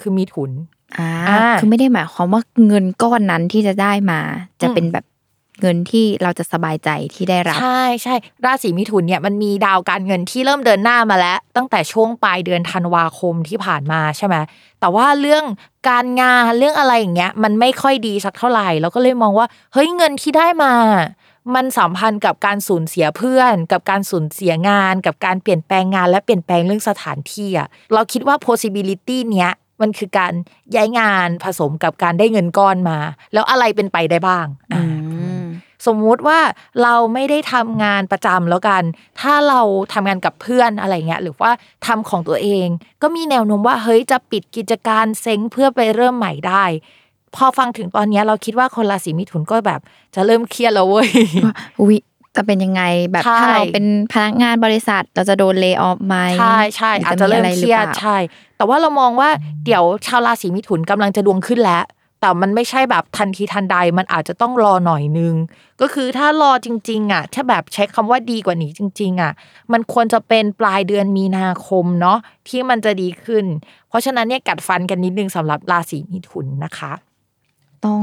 [0.00, 0.50] คือมิถุน
[0.98, 4.20] อ่าอ่าคือไม่ได้หมายความว่าเงินก้อนนั้นที่จะได้มา
[4.62, 5.04] จะอืมเป็นแบบ
[5.60, 8.14] เงินที่เราจะสบายใจที่ได้รับ ใช่ใช่
[8.44, 14.36] ราศีมิถุนเนี่ยมันมีดาวการเงินที่เริ่มเดินหน้ามาแล้ว ตั้งแต่ช่วงปลายเดือนธันวาคมที่ผ่านมาใช่ไหม
[14.80, 15.44] แต่ว่าเรื่อง
[15.88, 20.74] การงานเรื่องอะไรอย่างเงี้ย มันไม่ค่อยดีสักเท่าไหร่เราก็เลยมองว่า เฮ้ยเงินที่ได้มา
[21.54, 30.32] มันสัมพันธ์กับการสูญเสียเพื่อน กับการสูญเสียงาน กับการเปลี่ยนแปลงงาน และเปลี่ยนแปลงเรื่องสถานที่อะเราคิดว่า possibility เนี้ยมันคือการ
[30.74, 32.98] ย้ายงานผสมกับการได้เงินก้อนมา
[33.32, 34.82] แล้วอะไรเป็นไปได้บ้างอ่า
[35.86, 36.38] สมมุติว่า
[36.82, 38.82] เราไม่ได้ทำงานประจำแล้วกัน
[39.20, 39.60] ถ้าเรา
[39.92, 41.50] ทำงานกับเพื่อนอะไรเงี้ยหรือว่า
[41.86, 42.66] ทำของตัวเอง
[43.02, 46.64] ก็มีแนวโน้มว่าเฮ้ยจะปิดกิจการเซ้งเพื่อไปเริ่มใหม่ได้
[47.36, 49.80] พอฟังถึงตอนเนี้ยเราคิดว่าคนราศีมิถุนก็แบบ
[50.14, 51.08] จะเริ่มเครียดแล้วเว้ย
[51.44, 51.54] ว่า
[51.88, 51.96] วิ
[52.36, 58.16] จะเป็นยังไงแบบใช่ถ้าเราเป็นพนักงานบริษัทเราจะโดนเล y o ออฟไหมใช่ใช่หอาจจะเริ่มมีเครียดหอปล่าใช่
[58.56, 59.28] แต่ว่าเรามองว่า
[59.64, 61.82] เดี๋ยวชาวราศีมิถุนกำลังจะดวงขึ้นแล้ว
[62.20, 65.34] แต่มันไม่ใช่แบบทันทีทันใดมันอาจจะต้องรอหน่อยนึง
[65.80, 69.32] ก็คือถ้ารอจริง ๆ อะ ถ้าแบบใช้คำว่าดีกว่านี้จริง ๆ อะ
[69.72, 73.44] มันควรจะเป็นปลายเดือนมีนาคมเนาะที่มันจะดีขึ้น
[73.88, 76.92] เพราะฉะนั้นเนี่ยกัดฟันกันนิดนึงสำหรับราศีมิถุนนะคะ
[77.84, 78.00] ต้อง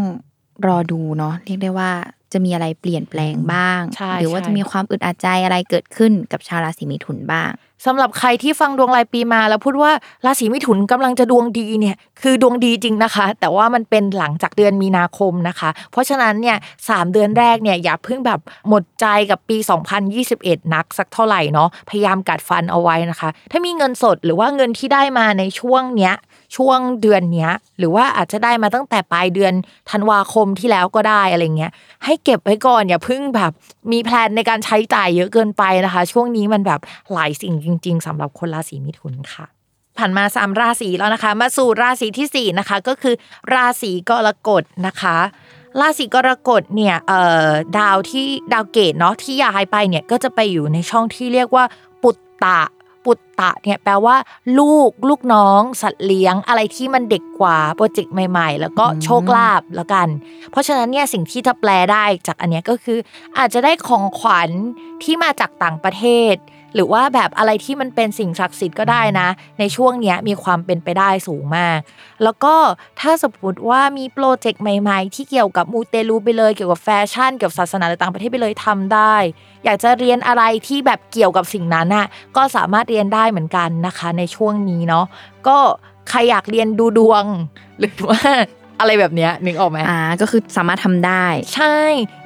[0.67, 1.91] รอดูเนาะเรียกได้ว่า
[2.34, 7.51] จะมีอะไรเปลี่ยนแปลงบ้างใช่หรือว่าใช่จะมีความอึดอัดใจอะไรเกิดขึ้นกับชาวราศีมิถุนบ้าง
[7.86, 9.91] สำหรับใครที่ฟังดวงรายปีมาแล้วพูดว่า
[10.25, 16.57] ราศีมิถุนกำลังจะดวงดีเนี่ยคือดวงดีจริงนะคะ แต่ว่ามันเป็นหลังจากเดือนมีนาคมนะคะ เพราะฉะนั้นเนี่ย
[16.89, 19.57] สามเดือนแรกเนี่ยอย่าเพิ่งแบบหมดใจกับปี
[20.15, 26.13] 2021 นักสักเท่าไหร่เนาะพยายามกัดฟันเอาไว้นะคะ ถ้ามีเงินสดหรือว่าเงินที่ได้มาในช่วงเนี้ย
[26.55, 29.53] ช่วงเดือนเนี้ย หรือว่าอาจจะได้มาตั้งแต่ปลายเดือน
[29.91, 31.71] ธันวาคมที่แล้วก็ได้อะไรเงี้ย
[32.05, 33.51] ให้เก็บไว้ก่อนอย่าเพิ่งแบบ
[33.91, 36.79] มีแพลนในการใช้จ่ายเยอะเกินไปนะคะ ช่วงนี้มันแบบ
[37.13, 39.45] หลายสิ่งจริง ๆสำหรับคนราศีมิถุนค่ะ
[39.97, 43.15] ผ่านมาสามราศีแล้วนะคะ มาสู่ราศีที่สี่นะคะ ก็คือ
[43.53, 45.17] ราศีกรกฎนะคะ
[45.79, 47.47] ราศีกรกฎเนี่ยเอ่อ
[47.79, 51.63] ดาวที่ดาวเกตเนาะที่ย้ายไปเนี่ยก็จะไปอยู่ในช่องที่เรียกว่า
[52.03, 52.59] ปุตตะ
[53.07, 54.15] ปุตตะเนี่ยแปลว่า
[54.59, 60.07] ลูกลูกน้อง สัตว์เลี้ยง อะไรที่มันเด็กกว่าโปรเจกต์ใหม่ ๆ แล้วก็โชคลาภแล้วกัน
[60.51, 62.97] เพราะฉะนั้นเนี่ยสิ่งที่จะแปลได้จากอันเนี้ยก็คือ
[63.37, 64.49] อาจจะได้ของขวัญ
[65.03, 66.35] ที่มาจากต่างประเทศ
[66.77, 69.27] หรือว่าแบบอะไรที่มันเป็นสิ่งศักดิ์สิทธิ์ก็ได้นะ
[69.60, 71.79] ในช่วงเนี้ยมีความเป็นไปได้สูงมาก
[72.24, 72.55] แล้วก็
[73.00, 79.15] ถ้าสมมติว่ามีโปรเจกต์ใหม่ๆ ที่เกี่ยวกับมูเตลูไปเลยเกี่ยวกับแฟชั่นเกี่ยวกับศาสนาหรือต่างประเทศไปเลยทำได้
[79.65, 85.06] อยากจะเรียนอะไรที่แบบเกี่ยวกับสิ่งนั้นน่ะก็สามารถเรียนได้เหมือนกันนะคะ ในช่วงนี้เนาะ
[85.47, 85.58] ก็
[86.10, 87.23] ใครอยากเรียนดูดวง
[87.80, 88.21] หรือว่า
[88.79, 91.77] อะไรแบบเนี้ยนึกออกไหมอ่าก็คือสามารถทำได้ ใช่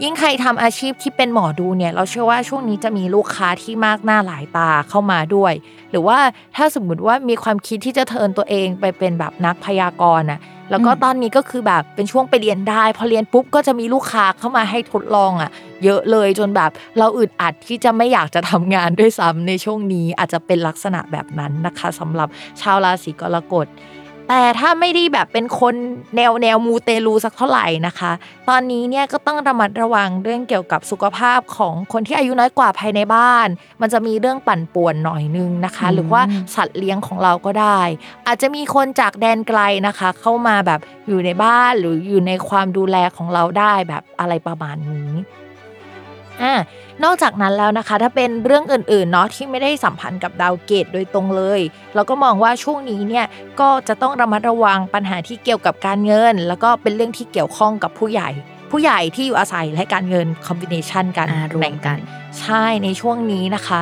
[0.03, 5.53] ยิ่งใครทำอาชีพที่เป็นหมอดูเนี่ย เราเชื่อว่าช่วงนี้จะมีลูกค้าที่มากหน้าหลายตาเข้ามาด้วย
[5.91, 6.17] หรือว่า
[6.55, 10.39] ถ้าสมมุติว่ามีความคิดที่จะเทิร์นตัวเองไปเป็นแบบนักพยากรณ์น่ะ
[10.71, 15.49] แล้วก็อืมตอนนี้ก็คือแบบเป็นช่วงไปเรียนได้ พอเรียนปุ๊บก็จะมีลูกค้าเข้ามาให้ทดลองอะ
[15.83, 22.27] เยอะเลยจนแบบเราอึดอัดที่จะไม่อยากจะทำงานด้วยซ้ำในช่วงนี้อาจจะเป็นลักษณะแบบนั้นนะคะสำหรับ
[22.61, 23.67] ชาวราศีกรกฎ
[24.33, 25.75] แต่ถ้าไม่ได้แบบเป็นคน
[26.15, 28.11] แนวแนวมูเตลูสักเท่าไหร่นะคะ
[28.49, 33.47] ตอนนี้เนี่ยก็ต้องระมัดระวังเรื่องเกี่ยวกับสุขภาพของคนที่อายุน้อยกว่าภายในบ้าน
[33.81, 36.21] มันจะมีเรื่องปั่นป่วนหน่อยนึงนะคะอืมหรือว่า
[36.55, 37.81] สัตว์เลี้ยงของเราก็ได้
[38.27, 45.09] อาจจะมีคนจากแดนไกลนะคะ เข้ามาแบบอยู่ในบ้านหรืออยู่ในความดูแลของเราได้แบบอะไรประมาณนี้
[46.43, 46.53] อ่า
[47.03, 51.61] นอกจากนั้นแล้วนะคะ ถ้าเป็นเรื่องอื่นๆเนาะที่ไม่ได้สัมพันธ์กับดาวเกตโดยตรงเลย
[51.95, 53.25] เราก็มองว่าช่วงนี้เนี่ย
[53.59, 58.29] ก็จะต้องระมัดระวังปัญหาที่เกี่ยวกับการเงิน แล้วก็เป็นเรื่องที่เกี่ยวข้องกับผู้ใหญ่
[58.71, 61.97] ผู้ใหญ่ที่อยู่อาศัยและการเงินคอมบิเนชันกันอ่ารวมกัน
[62.39, 63.79] ใช่ในช่วงนี้นะคะ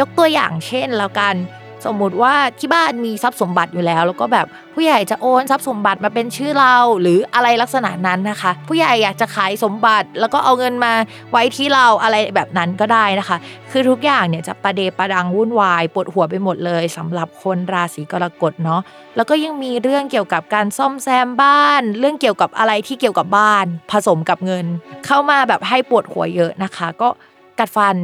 [0.00, 1.34] ยกตัวอย่างเช่นแล้วกัน
[1.84, 10.92] สมมุติว่าที่บ้านมีทรัพย์สมบัติอยู่แล้ว แล้วก็แบบผู้ใหญ่จะโอนทรัพย์สมบัติมาเป็นชื่อเราหรืออะไรลักษณะนั้นนะคะ ผู้ใหญ่อยากจะขายสมบัติแล้วก็เอาเงินมา
[11.32, 13.36] ไว้ที่เราอะไรแบบนั้นก็ได้นะคะ
[13.70, 18.80] คือทุกอย่างเนี่ยจะประเดประดังวุ่นวายปวดหัวไปหมดเลยสำหรับคนราศีกรกฎเนาะ
[19.16, 24.66] แล้วก็ยังมีเรื่องเกี่ยวกับการซ่อมแซมบ้าน เรื่องเกี่ยวกับอะไรที่เกี่ยวกับบ้าน ผสมกับเงิน
[25.06, 27.08] เข้ามาแบบให้ปวดหัวเยอะนะคะ ก็
[27.58, 27.96] กัดฟัน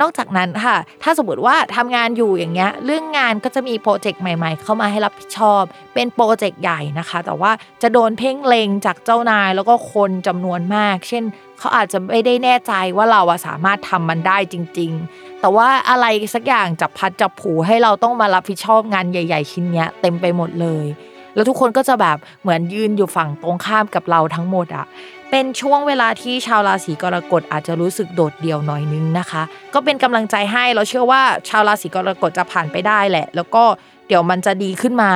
[0.00, 5.62] นอกจากนั้นค่ะ ถ้าสมมติว่าทำงานอยู่อย่างเงี้ย เรื่องงานก็จะมีโปรเจกต์ใหม่ ๆ เข้ามาให้รับผิดชอบ
[5.94, 7.52] เป็นโปรเจกต์ใหญ่นะคะ แต่ว่า
[7.82, 11.24] จะโดนเพ่งเลงจากเจ้านายแล้วก็คนจำนวนมาก เช่น
[11.58, 20.86] เขาอาจจะไม่ได้แน่ใจว่าเราสามารถทำมันได้จริง ๆ แต่ว่าอะไรสักอย่างจับพัดจับผูให้เราต้องมารับผิดชอบงานใหญ่ ๆ ชิ้นเนี้ยเต็มไปหมดเลย
[21.34, 24.86] แล้วทุกคนก็จะแบบเหมือนยืนอยู่ฝั่งตรงข้ามกับเราทั้งหมดอะ
[25.36, 29.42] เป็นช่วงเวลาที่ชาวราศีกรกฎอาจจะรู้สึกโดดเดี่ยวหน่อยนึงนะคะ
[29.74, 33.64] ก็เป็นกำลังใจให้เราเชื่อว่าชาวราศีกรกฎจะผ่านไปได้แหละ แล้วก็
[34.08, 35.12] เดี๋ยวมันจะดีขึ้นมา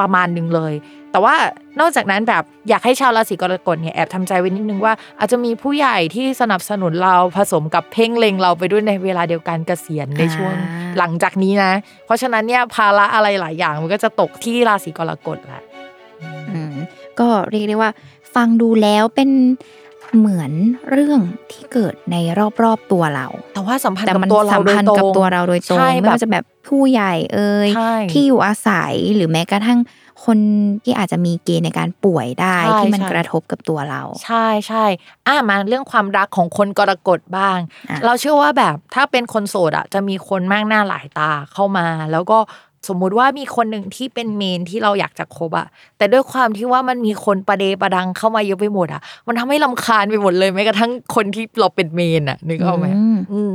[0.00, 0.72] ประมาณหนึ่งเลย
[1.12, 1.34] แต่ว่า
[1.80, 11.72] นอกจากนั้นแบบอยากให้ชาวราศีกรกฎเนี่ยแอบทำใจไว้นิดนึงว่าอาจจะมีผู้ใหญ่ที่สนับสนุนเราผสมกับเพ่งเล็งเราไปด้วยในเวลาเดียวกันเกษียณในช่วงอ่าหลังจากนี้นะ
[12.06, 15.62] เพราะฉะนั้นเนี่ยภาระอะไรหลายอย่างมันก็จะตกที่ราศีกรกฎแหละ
[16.54, 16.74] อืม
[17.20, 17.90] ก็เรียกได้ว่า
[18.34, 19.30] ฟังดูแล้วเป็น
[20.18, 20.52] เหมือน
[20.90, 21.20] เรื่อง
[21.52, 22.16] ที่เกิดใน
[22.62, 29.78] รอบๆตัวเรา แต่ว่าสัมพันธ์แต่กับมันตัวเราสัมโดยพันธ์ตรกับงตัวเราโดยตรงใช่ไม่แบบว่าจะแบบผู้ใหญ่เอ่ยใช่ที่อยู่อาศัยหรือแม้กระทั่ง
[30.24, 30.38] คน
[30.84, 34.84] ที่อาจจะมีเกณฑ์ในการป่วยได้ใช่ที่มันใช่กระทบกับตัวเรา ใช่ใช่
[35.26, 37.58] อะมาเรื่องความรักของคนกรกฎบ้าง
[37.90, 42.38] อะเราเชื่อว่าแบบถ้าเป็นคนโสดอะจะมีคนมากหน้าหลายตาเข้ามา แล้วก็
[42.88, 45.66] สมมุติว่ามีคนหนึ่งที่เป็นเมนที่เราอยากจะคบอะ
[45.96, 53.54] แต่ด้วยความที่ว่ามันมีคนประเดประดังเข้ามาเยอะไปหมดอะมันทำให้ลำคาญไปหมดเลยแม้กระทั่งคนที่เราเป็นเมนอะนึกออกไหมอืมอืม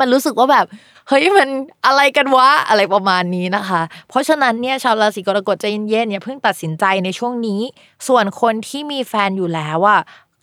[0.00, 0.66] มันรู้สึกว่าแบบ
[1.08, 1.48] เฮ้ยมัน
[1.86, 7.60] อะไรกันวะอะไรประมาณนี้นะคะ เพราะฉะนั้นเนี่ยชาวราศีกรกฎใจเย็นๆอย่าเพิ่งตัดสินใจในช่วงนี้
[8.08, 10.00] ส่วนคนที่มีแฟนอยู่แล้วอะ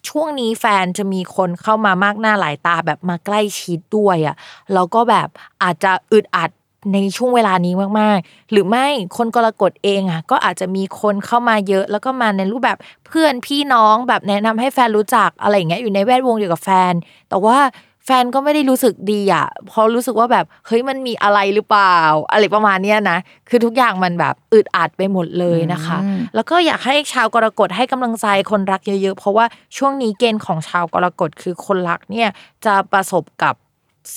[0.10, 4.36] ช่วงนี้แฟนจะมีคนเข้ามามากหน้าหลายตาแบบมาใกล้ชิดด้วยอะ
[4.74, 5.28] แล้วก็แบบ
[5.64, 6.50] อาจจะอึดอัด
[6.94, 16.94] ในช่วงเวลานี้มากๆ หรือไม่คนกรกฎเองอะก็อาจจะมีคนเข้ามาเยอะ แล้วก็มาในรูปแบบเพื่อนพี่น้องแบบแนะนำให้แฟนรู้จักอะไรอย่างเงี้ยอยู่ในแวดวงเดียวกับแฟน
[17.30, 17.58] แต่ว่า
[18.06, 21.98] แฟนก็ไม่ได้รู้สึกดีอะเพราะรู้สึกว่าแบบเฮ้ยมันมีอะไรหรือเปล่า
[22.32, 23.18] อะไรประมาณเนี้ยนะ
[23.50, 29.46] คือทุกอย่างมันแบบอึดอัดไปหมดเลยนะคะอืมแล้วก็อยากให้ชาวกรกฎให้กำลังใจคนรักเยอะๆ เพราะว่า
[29.78, 32.30] ช่วงนี้เกณฑ์ของชาวกรกฎคือคนรักเนี่ย
[32.66, 33.56] จะประสบกับ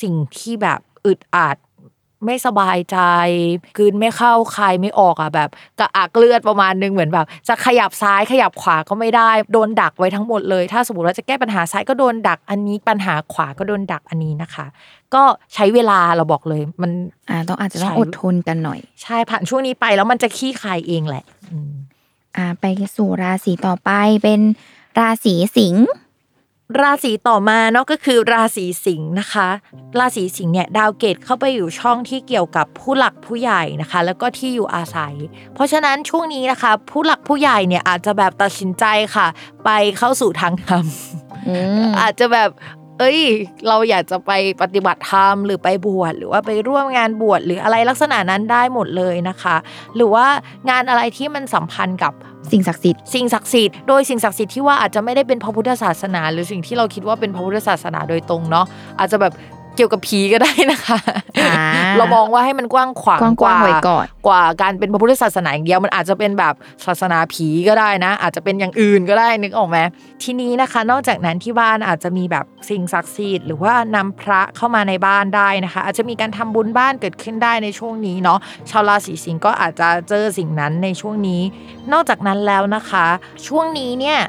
[0.01, 1.57] สิ่งที่แบบอึดอัด
[2.25, 2.99] ไม่สบายใจ
[3.79, 14.67] กลืนไม่เข้าคายไม่ออกอะแบบ กระอักเลือดประมาณนึงเหมือนแบบ จะขยับซ้ายขยับขวาก็ไม่ได้ โดนดักไว้ทั้งหมดเลย ถ้าสมมติว่าจะแก้ปัญหาซ้ายก็โดนดักอันนี้ปัญหาขวาก็โดนดักอันนี้นะคะ
[15.15, 15.23] ก็
[15.55, 16.91] ใช้เวลาเราบอกเลย มัน
[17.29, 21.73] อ่าต้องอาจจะต้องใช่อดทนกันหน่อย ใช่ผ่านช่วงนี้ไปแล้วมันจะขี้คายเองแหละอืม
[22.37, 22.65] อ่าไป
[22.97, 23.91] สู่ราศีต่อไป
[24.23, 24.41] เป็น
[24.99, 25.87] ราศีสิงห์
[26.79, 29.49] ราศีต่อมาเนาะก็คือราศีสิงห์นะคะ
[29.99, 35.15] ราศีสิงห์เนี่ยดาวเกตเข้าไปอยู่ช่องที่เกี่ยวกับผู้หลักผู้ใหญ่นะคะ แล้วก็ที่อยู่อาศัย
[35.55, 39.27] เพราะฉะนั้นช่วงนี้นะคะ ผู้หลักผู้ใหญ่เนี่ยอาจจะแบบตัดสินใจค่ะ
[39.65, 40.85] ไปเข้าสู่ทางธรรม
[41.49, 42.51] อืมอาจจะแบบ
[43.01, 43.21] เอ้ย
[43.69, 44.33] เราอยากจะไป
[44.63, 49.57] ปฏิบัติธรรมหรือไปบวชหรือว่าไปร่วมงานบวชหรืออะไรลักษณะนั้นได้หมดเลยนะคะ
[49.97, 50.27] หรือว่า
[50.71, 52.13] งานอะไรที่มันสัมพันธ์กับ
[52.53, 58.67] สิ่งศักดิ์สิทธิ์สิ่งศักดิ์สิทธิ์โดยสิ่งศักดิ์สิทธิ์ที่ว่าอาจจะไม่ได้เป็นพระพุทธศาสนา หรือสิ่งที่เราคิดว่าเป็นพระพุทธศาสนาโดยตรงเนาะ
[58.99, 59.33] อาจจะแบบ
[59.77, 60.99] เกี่ยวกับผีก็ได้นะคะ
[61.41, 61.55] อ่า
[61.97, 66.55] เรามองว่าให้มันกว้างขวางกว้างๆไว้ก่อนกว่าการเป็นพระพุทธศาสนาอย่างเดียวมันอาจจะเป็นแบบ
[66.87, 69.79] ศาสนาผีก็ได้นะ อาจจะเป็นอย่างอื่นก็ได้นึกออกไหม
[70.23, 78.39] ทีนี้นะคะ นอกจากนั้นที่บ้านอาจจะมีแบบสิ่งศักดิ์สิทธิ์หรือว่านำพระเข้ามาในบ้านได้นะคะ อาจจะมีการทำบุญบ้านเกิดขึ้นได้ในช่วงนี้เนาะ
[78.71, 81.43] ชาวราศีสิงห์ก็อาจจะเจอสิ่งนั้นในช่วงนี้
[81.93, 83.07] นอกจากนั้นแล้วนะคะ
[83.47, 84.21] ช่วงนี้เนี่ย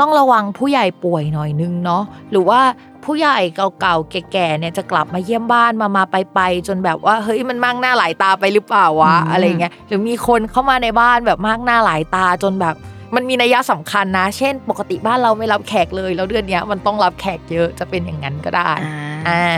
[0.00, 2.60] ต้องระวังผู้ใหญ่ป่วยหน่อยนึงเนาะหรือว่า
[3.04, 3.38] ผู้ใหญ่
[3.80, 12.74] เก่าๆแก่ๆเนี่ยจะกลับมาเยี่ยมบ้านมามาไปไปๆจนแบบว่าเฮ้ยมันมากหน้าหลายตาไปหรือเปล่าวะอืมอะไรเงี้ยหรือมีคนเข้ามาในบ้านแบบมากหน้าหลายตาจนแบบ
[13.14, 18.96] มันมีนัยยะสำคัญนะ เช่น ปกติบ้านเราไม่รับแขกเลย แล้วเดือนเนี้ยมันต้องรับแขกเยอะจะเป็นอย่างนั้นก็ได้อ่า
[19.28, 19.54] อ่า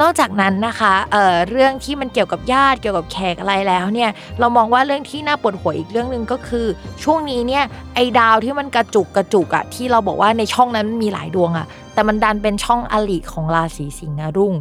[0.00, 6.66] นอกจากนั้นนะคะเเรื่องที่มันเกี่ยวกับญาติเกี่ยวกับแขกอะไรแล้วเนี่ยเรามองว่าเรื่องที่น่าปวดหัวอีกเรื่องหนึ่งก็คือ
[7.02, 14.54] ช่วงนี้เนี่ยไอ้ดาวที่มันกระจุกกระจุกอะที่เราบอกว่าในช่องนั้นมันมีหลายดวงอะแต่มันดันเป็นช่องอลิของราศีสิงห์รุ่ง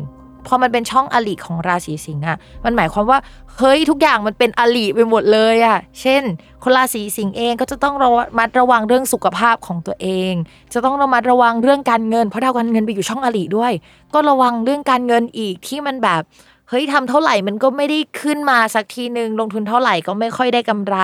[0.48, 3.20] พอมันเป็นช่องอลิของราศีสิงห์อะมันหมายความว่า
[3.58, 6.24] เฮ้ยทุกอย่างมันเป็นอลิไปหมดเลยอะเช่น
[6.64, 10.34] คนราศีสิงห์เองก็จะต้องระมัดระวังเรื่องสุขภาพของตัวเอง
[10.74, 13.74] จะต้องระมัดระวังเรื่องการเงิน เพราะดาวการเงินไปอยู่ช่องอลิด้วย
[14.14, 16.24] ก็ระวังเรื่องการเงินอีกที่มันแบบ
[16.70, 20.96] เฮ้ยทำเท่าไหร่มันก็ไม่ได้ขึ้นมาสักทีหนึ่งลงทุนเท่าไหร่ก็ไม่ค่อยได้กำไร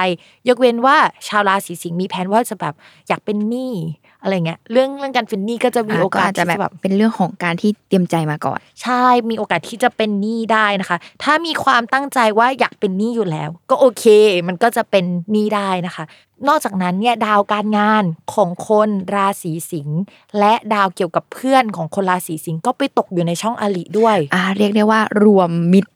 [0.48, 0.98] ยกเว้นว่า
[1.28, 2.74] ชาวราศีสิงห์มีแผนว่าจะแบบ
[3.08, 3.74] อยากเป็นหนี้
[4.22, 14.06] อะไรเงี้ยเรื่องเรื่องการเป็นหนี้ก็จะมีอ่าโอก็กาสอาจจะที่แบบจะแบบเป็นเรื่องของการที่เตรียมใจมาก่อน ใช่มีโอกาสที่จะเป็นหนี้ได้นะคะ ถ้ามีความตั้งใจว่าอยากเป็นหนี้อยู่แล้ว ก็โอเค
[14.48, 16.04] มันก็จะเป็นหนี้ได้นะคะ
[16.48, 18.04] นอกจากนั้นเนี่ยดาวการงาน
[18.34, 20.00] ของคนราศีสิงห์
[20.40, 25.92] และดาวเกี่ยวกับเพื่อนของคนราศีสิงห์ก็ไปตกอยู่ในช่องอลิด้วยอ่าเรียกได้ว่ารวมมิตร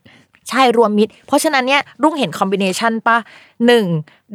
[0.50, 3.18] ใช่รวมมิตร เพราะฉะนั้นเนี่ยรุ่งเห็นคอมบิเนชันปะ
[3.66, 3.86] หนึ่ง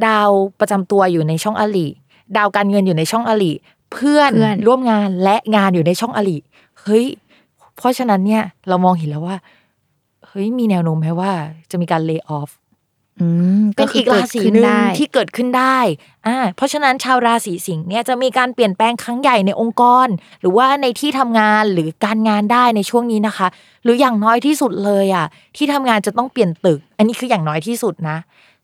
[0.07, 1.88] ดาวประจำตัวอยู่ในช่องอลิ
[2.37, 3.53] ดาวการเงินอยู่ในช่องอลิ
[3.92, 6.38] เพื่อนเพื่อนร่วมงานและงานอยู่ในช่องอลิ
[6.83, 7.05] เฮ้ย
[7.77, 9.37] เพราะฉะนั้นเนี่ย เรามองเห็นแล้วว่า
[10.27, 11.33] เฮ้ยมีแนวโน้มไหมว่า
[11.70, 12.51] จะมีการเลิกออฟ
[13.20, 13.29] อื
[13.61, 15.79] มเป็นอีกคืราศีดขึ้หนึ่งได้ที่เกิดขึ้นได้
[16.27, 20.09] อ่าเพราะฉะนั้นชาวราศีสิงห์เนี่ยจะมีการเปลี่ยนแปลงครั้งใหญ่ในองค์กร
[20.40, 23.48] หรือว่าในที่ทำงานหรือการงานได้ในช่วงนี้นะคะ
[23.83, 28.18] หรืออย่างน้อยที่สุดเลยอะที่ทำงานจะต้องเปลี่ยนตึก อันนี้คืออย่างน้อยที่สุดนะ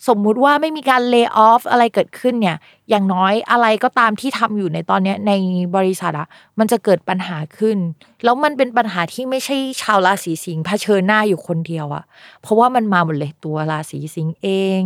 [0.09, 2.57] สมมุติว่าไม่มีการเลิกออฟอะไรเกิดขึ้นเนี่ย
[2.91, 5.33] อย่างน้อยอะไรก็ตามที่ทำอยู่ในตอนเนี้ยใน
[5.77, 6.29] บริษัทอะ
[6.59, 7.79] มันจะเกิดปัญหาขึ้น
[8.25, 12.05] แล้วมันเป็นปัญหาที่ไม่ใช่ชาวราศีสิงห์เผชิญหน้าอยู่คนเดียวอะ
[12.43, 14.81] เพราะว่ามันมาหมดเลยตัวราศีสิงห์เอง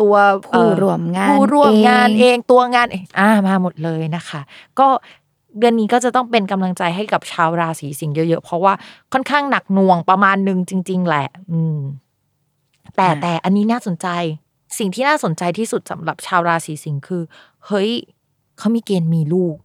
[0.00, 0.14] ตัว
[0.52, 4.40] เอ่อผู้ร่วมงานผู้ร่วมงานเองเองตัวงานเองอ่ามาหมดเลยนะคะ
[4.78, 4.86] ก็
[5.58, 8.72] เดือนนี้ก็จะต้องเป็นกำลังใจให้กับชาวราศีสิงห์เยอะๆ เพราะว่า
[9.12, 11.78] ค่อนข้างหนักหน่วงประมาณหนึ่งจริง ๆ แหละ อืม
[12.96, 14.08] แต่อ่าแต่อันนี้น่าสนใจ
[14.78, 17.22] สิ่งที่น่าสนใจที่สุดสำหรับชาวราศีสิงห์คือ
[17.66, 17.90] เฮ้ย
[18.58, 19.56] เขามีเกณฑ์มีลูก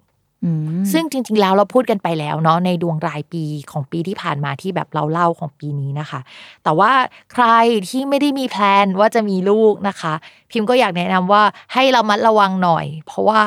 [0.43, 6.19] อืมซึ่งจริง ๆ แล้วเราพูดกันไปแล้วเนาะในดวงรายปีของปีที่ผ่านมาที่แบบเราเล่าของปีนี้นะคะ
[6.63, 6.91] แต่ว่า
[7.33, 7.45] ใคร
[7.89, 10.13] ที่ไม่ได้มีแพลนว่าจะมีลูกนะคะ
[10.51, 13.41] พิมพ์ก็อยากแนะนำว่าให้เรามัดระวังหน่อย เพราะว่า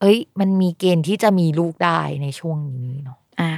[0.00, 3.50] เอ้ย มันมีเกณฑ์ที่จะมีลูกได้ในช่วงนี้เนาะอ่า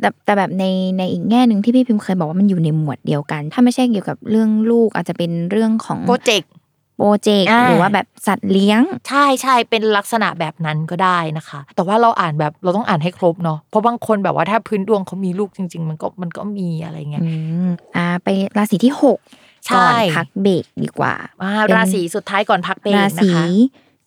[0.00, 0.64] แต่แต่แบบใน
[0.98, 6.50] ในอีกแง่หนึ่งที่พี่พิมพ์เคยบอกว่ามันอยู่ในหมวดเดียวกัน ถ้าไม่ใช่เกี่ยวกับเรื่องลูกอาจจะเป็นเรื่องของโปรเจกต์
[6.98, 17.30] โปรเจกต์อ่าหรือว่าแบบสัตว์เลี้ยง ใช่ใช่เป็นลักษณะแบบนั้นก็ได้นะคะ แต่ว่าเราอ่านแบบเราต้องอ่านให้ครบเนาะเพราะบางคนแบบว่าถ้าพื้นดวงเขามีลูกจริง ๆ มันก็มันก็มีอะไรเงี้ยอื
[17.66, 19.18] มอ่าไปราศีที่หก
[19.66, 23.44] ใช่ก่อนพักเบรกดีกว่าอ่าเป็นราศีสุดท้ายก่อนพักเบรรากนะศีคะ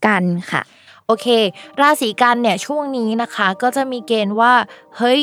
[0.06, 0.62] กันค่ะ
[1.08, 1.27] โอเค
[1.82, 4.54] ราศีกันเนี่ยช่วงนี้นะคะ ก็จะมีเกณฑ์ว่า
[4.97, 5.21] เฮ้ย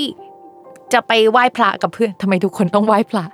[0.93, 3.25] จะไปไหว้พระกับเพื่อนทำไมทุกคนต้องไหว้พระ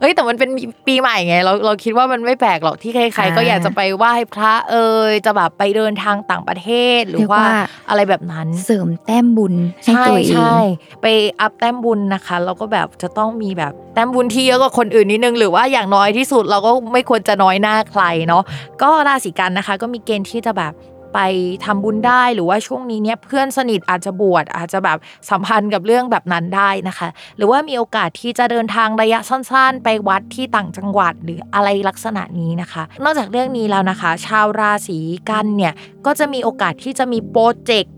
[0.00, 0.50] เอ้ยแต่มันเป็น
[0.86, 7.54] ปีใหม่ไงเราเราคิดว่ามันไม่แปลกหรอกที่ใครๆก็อ่าอยากจะไปไหว้พระเอ่ยจะแบบไปเดินทางต่างประเทศหรือเรียกว่าว่า
[7.88, 10.56] อะไรแบบนั้นเสริมแต้มบุญให้ใช่ตัวเองใช่
[11.02, 11.06] ไป
[11.40, 18.42] อัพแต้มบุญนะคะแล้วก็แบบจะต้องมีแบบแต้มบุญที่เยอะกว่าคนอื่นนิดนึงหรือว่าอย่างน้อยที่สุดเราก็ไม่ควรจะน้อยหน้าใครเนาะ
[18.82, 20.72] ก็ราศีกันนะคะ ก็มีเกณฑ์ที่จะแบบ
[21.14, 21.18] ไป
[21.64, 24.98] ทำบุญได้หรือว่าช่วงนี้เนี่ยเพื่อนสนิทอาจจะบวชอาจจะแบบ
[25.30, 34.98] สัมพันธ์กับเรื่องแบบนั้นได้นะคะ หรือว่ามีโอกาสที่จะเดินทางระยะสั้น ๆ ไปวัดที่ต่างจังหวัดหรืออะไรลักษณะนี้นะคะ นอกจากเรื่องนี้แล้วนะคะ ชาวราศี
[35.30, 35.72] กันย์เนี่ย
[36.06, 37.94] ก็จะมีโอกาสที่จะมีโปรเจกต์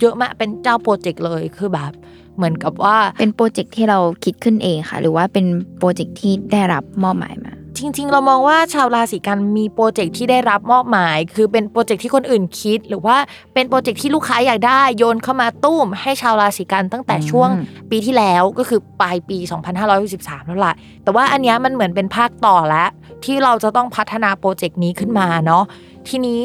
[0.00, 1.92] เยอะมากเป็นเจ้าโปรเจกต์เลยคือแบบ
[2.36, 5.46] เหมือนกับว่าเป็นโปรเจกต์ที่เราคิดขึ้นเองค่ะ หรือว่าเป็น
[5.78, 13.16] โปรเจกต์ที่ได้รับมอบหมายมา จริง ๆ เรามองว่าชาวราศีกันย์มีโปรเจกต์ที่ได้รับมอบหมาย คือเป็นโปรเจกต์ที่คนอื่นคิด หรือว่า
[13.54, 19.38] เป็นโปรเจกต์ที่ลูกค้าอยากได้โยนเข้ามาตุ้ม ให้ชาวราศีกันย์ตั้งแต่ช่วงอืมปีที่แล้วก็คือปลายปี
[19.92, 22.88] 2563แล้วล่ะแต่ว่าอันเนี้ยมันเหมือนเป็นภาคต่อแล้ว
[23.24, 25.64] ที่เราจะต้องพัฒนาโปรเจกต์นี้ขึ้นมาเนาะ
[26.08, 26.42] ทีนี้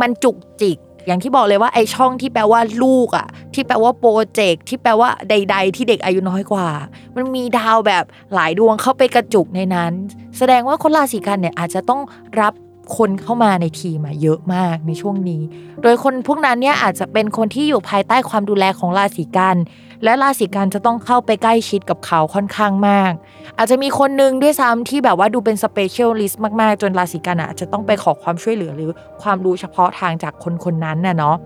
[0.00, 6.68] มันจุกจิก อย่างที่บอกเลยว่าไอช่องที่แปลว่าลูกอะ ที่แปลว่าโปรเจกต์ที่แปลว่าใด ๆ ที่เด็กอายุน้อยกว่า
[7.16, 9.92] มันมีดาวแบบหลายดวงเข้าไปกระจุกในนั้น
[10.38, 12.00] แสดงว่าคนราศีกันย์เนี่ยอาจจะต้อง
[12.40, 12.52] รับ
[12.96, 15.42] คนเข้ามาในทีมอะเยอะมากในช่วงนี้
[15.82, 19.56] โดยคนพวกนั้นเนี่ยอาจจะเป็นคนที่อยู่ภายใต้ความดูแลของราศีกันย์
[20.04, 23.12] และราศีกันย์จะต้องเข้าไปใกล้ชิดกับเขาค่อนข้างมาก
[23.58, 28.90] อาจจะมีคนหนึงด้วยซ้ำที่แบบว่าดูเป็น specialist มากๆ จนราศีกันย์อะอาจจะต้องไปขอความช่วยเหลือหรือ
[29.22, 31.36] ความรู้เฉพาะทางจากคนคนนั้นน่ะเนาะ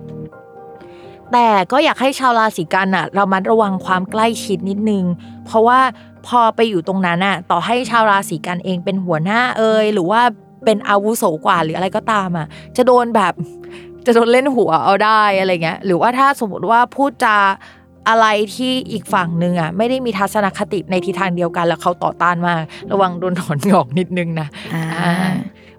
[1.33, 5.05] แต่ก็อยากให้ชาวราศีกันย์อะเรามัดระวังความใกล้ชิดนิดนึง
[5.47, 5.81] เพราะว่า
[6.27, 10.23] พอไปอยู่ตรงนั้นอะต่อให้ชาวราศีกันเองเป็นหัวหน้าเอยหรือว่า
[10.67, 13.33] เป็นอาวุโสกว่าหรืออะไรก็ตามอะจะโดนแบบ
[14.07, 17.37] จะโดนเล่นหัวเอาได้อะไรเงี้ยหรือว่าถ้าสมมติว่าพูดจา
[18.09, 22.55] อะไรที่อีกฝั่งหนึ่งอะไม่ได้มีทัศนคติในทิศทางเดียวกันแล้วเขาต่อต้านมา
[22.91, 25.15] ก ระวังโดนถอนงอกนิดนึงนะอ่าอ่า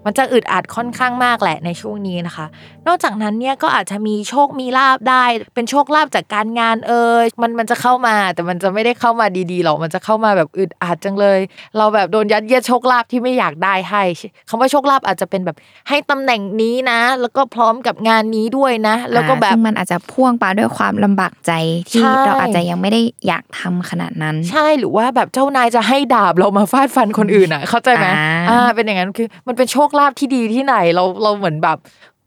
[0.04, 2.46] มันจะอึดอัดค่อนข้างมากแหละในช่วงนี้นะคะ
[2.86, 11.38] นอกจากนั้นเนี่ยก็อาจจะมีโชคมีลาบได้ เป็นโชคลาบจากการงานเอ่ยมันมันจะเข้ามา แต่มันจะไม่ได้เข้ามาดีๆหรอกมันจะเข้ามาแบบอึดอัดจังเลย
[11.76, 14.02] เราแบบโดนยัดเยียดโชคลาภที่ไม่อยากได้ให้
[14.48, 15.56] คำว่าโชคลาภอาจจะเป็นแบบ
[15.88, 21.52] ให้ตำแหน่งนี้นะ แล้วก็พร้อมกับงานนี้ด้วยนะ แล้วก็แบบซึ่งมันอาจจะพ่วงไปด้วยความลำบากใจ
[21.90, 31.78] ที่ใช่เราอาจจะยังไม่ได้อยากทำขนาดนั้น ใช่หรือว่าแบบเจ้านายจะให้ดาบเรามาฟาดฟันคนอื่นอะ เข้าใจไหมอ่าอ่าเป็นอย่างนั้นคือมันเป็นโชคลาภที่ดีที่ไหน เราเราเหมือนแบบ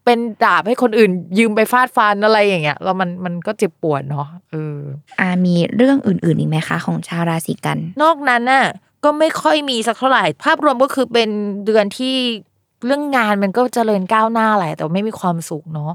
[0.06, 4.78] เป็นดาบให้คนอื่นยืมไปฟาดฟันอะไรอย่างเงี้ยแล้วมันมันก็เจ็บปวดเนาะเออ
[5.20, 8.66] อ่ามีเรื่องอื่นๆอีกไหมคะ ของชาวราศีกัน นอกนั้นน่ะ
[9.04, 11.30] ก็ไม่ค่อยมีสักเท่าไหร่ ภาพรวมก็คือเป็น
[11.66, 12.16] เดือนที่
[12.86, 15.94] เรื่องงานมันก็เจริญก้าวหน้าแหละแต่ไม่มีความสุขเนาะ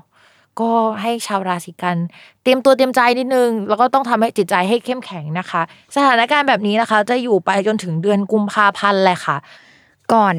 [0.61, 0.71] ก็
[1.03, 1.97] ให้ชาวราศีกัน
[2.43, 5.63] เตรียมตัวเตรียมใจนิดนึง แล้วก็ต้องทำให้จิตใจให้เข้มแข็งนะคะ
[5.97, 9.37] สถานการณ์แบบนี้นะคะ จะอยู่ไปจนถึงเดือนกุมภาพันธ์แหละค่ะ
[10.13, 10.35] ก่อน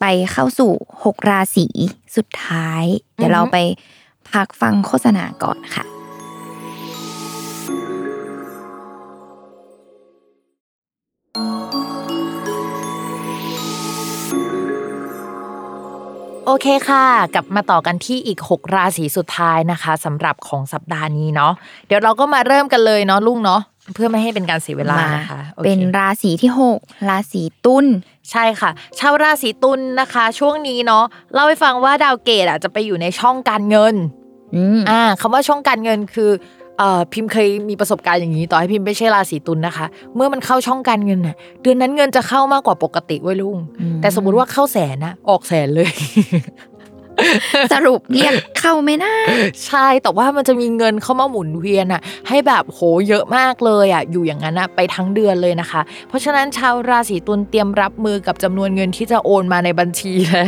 [0.00, 0.72] ไปเข้าสู่
[1.04, 1.66] หกราศี
[2.16, 2.82] สุดท้าย
[3.14, 3.58] เดี๋ยวเราไป
[4.30, 5.84] พักฟังโฆษณาก่อนค่ะ
[16.46, 17.04] โอเคค่ะ
[17.34, 21.52] กลับมาต่อกันที่อีก 6 ราศีสุดท้ายนะคะสำหรับของสัปดาห์นี้เนาะ
[21.86, 23.60] เดี๋ยวเราก็มาเริ่มกันเลยเนาะลุงเนาะ
[23.94, 27.86] เพื่อไม่ให้เป็นการเสียเวลามานะคะโอคเป็นราศีที่หกราศีตุล
[28.30, 33.94] ใช่ค่ะ ชาวราศีตุลนะคะ ช่วงนี้เนาะเล่าให้ฟังว่าดาวเกตอะจะไปอยู่ในช่องการเงิน
[34.56, 36.30] อืมอ่าคำว่าช่องการเงินคือ
[36.78, 45.92] เอ่อพิมพ์เคยมีประสบการณ์อย่างนี้ต่อให้พิมพ์ไม่ใช่ราศีตุลนะคะ เมื่อมันเข้าช่องการเงินน่ะเดือนนั้นเงินจะเข้ามากกว่าปกติเว้ยลุงอืมแต่สมมุติว่าเข้าแสนนะออกแสนเลย
[47.72, 49.14] สรุปเรียกเข้าไหมนะ
[49.66, 60.44] ใช่แต่ว่ามันจะมีเงินเข้ามาหมุนเวียนอะ ให้แบบโหเยอะมากเลยอะ อยู่อย่างนั้นอะไปทั้งเดือนเลยนะคะ เพราะฉะนั้นชาวราศีตุลเตรียมรับมือกับจำนวนเงินที่จะโอนมาในบัญชีและ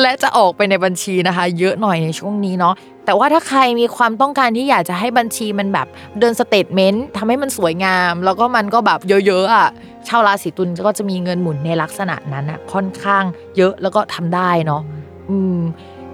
[0.00, 2.74] และจะออกไปในบัญชีนะคะ เยอะหน่อยในช่วงนี้เนาะ
[3.06, 5.86] แต่ว่าถ้าใครมีความต้องการที่อยากจะให้บัญชีมันแบบ
[6.18, 9.68] เดิน statement ทำให้มันสวยงาม แล้วก็มันก็แบบเยอะๆอะ
[10.08, 13.24] ชาวราศีตุลก็จะมีเงินหมุนในลักษณะนั้นอะค่อนข้าง
[13.56, 14.82] เยอะแล้วก็ทำได้เนาะ
[15.30, 15.58] อืม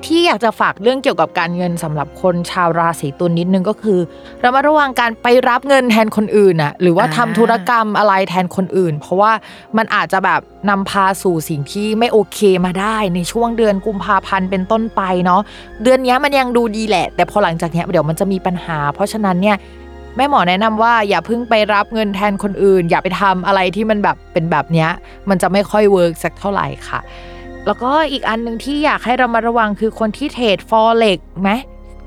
[0.05, 3.99] ที่อยากจะฝากเรื่องเกี่ยวกับการเงินสำหรับคนชาวราศีตุลนิดนึงก็คือ
[4.45, 9.33] ระมัดระวังการไปรับเงินแทนคนอื่นน่ะหรือว่าอ่าทำธุรกรรมอะไรแทนคนอื่น เพราะว่า
[9.77, 15.41] มันอาจจะแบบนำพาสู่สิ่งที่ไม่โอเคมาได้ในช่วงเดือนกุมภาพันธ์เป็นต้นไปเนาะ
[15.83, 19.57] เดือนเนี้ยมันยังดูดีแหละ แต่พอหลังจากเนี้ยเดี๋ยวมันจะมีปัญหา เพราะฉะนั้นเนี่ย
[20.17, 24.89] แม่หมอแนะนำว่าอย่าเพิ่งไปรับเงินแทนคนอื่น อย่าไปทำอะไรที่มันแบบเป็นแบบเนี้ย
[25.29, 27.01] มันจะไม่ค่อย work สักเท่าไหร่ค่ะ
[27.67, 31.51] แล้วก็อีกอันหนึ่งที่อยากให้เรามาระวังคือคนที่ trade Forex ไหม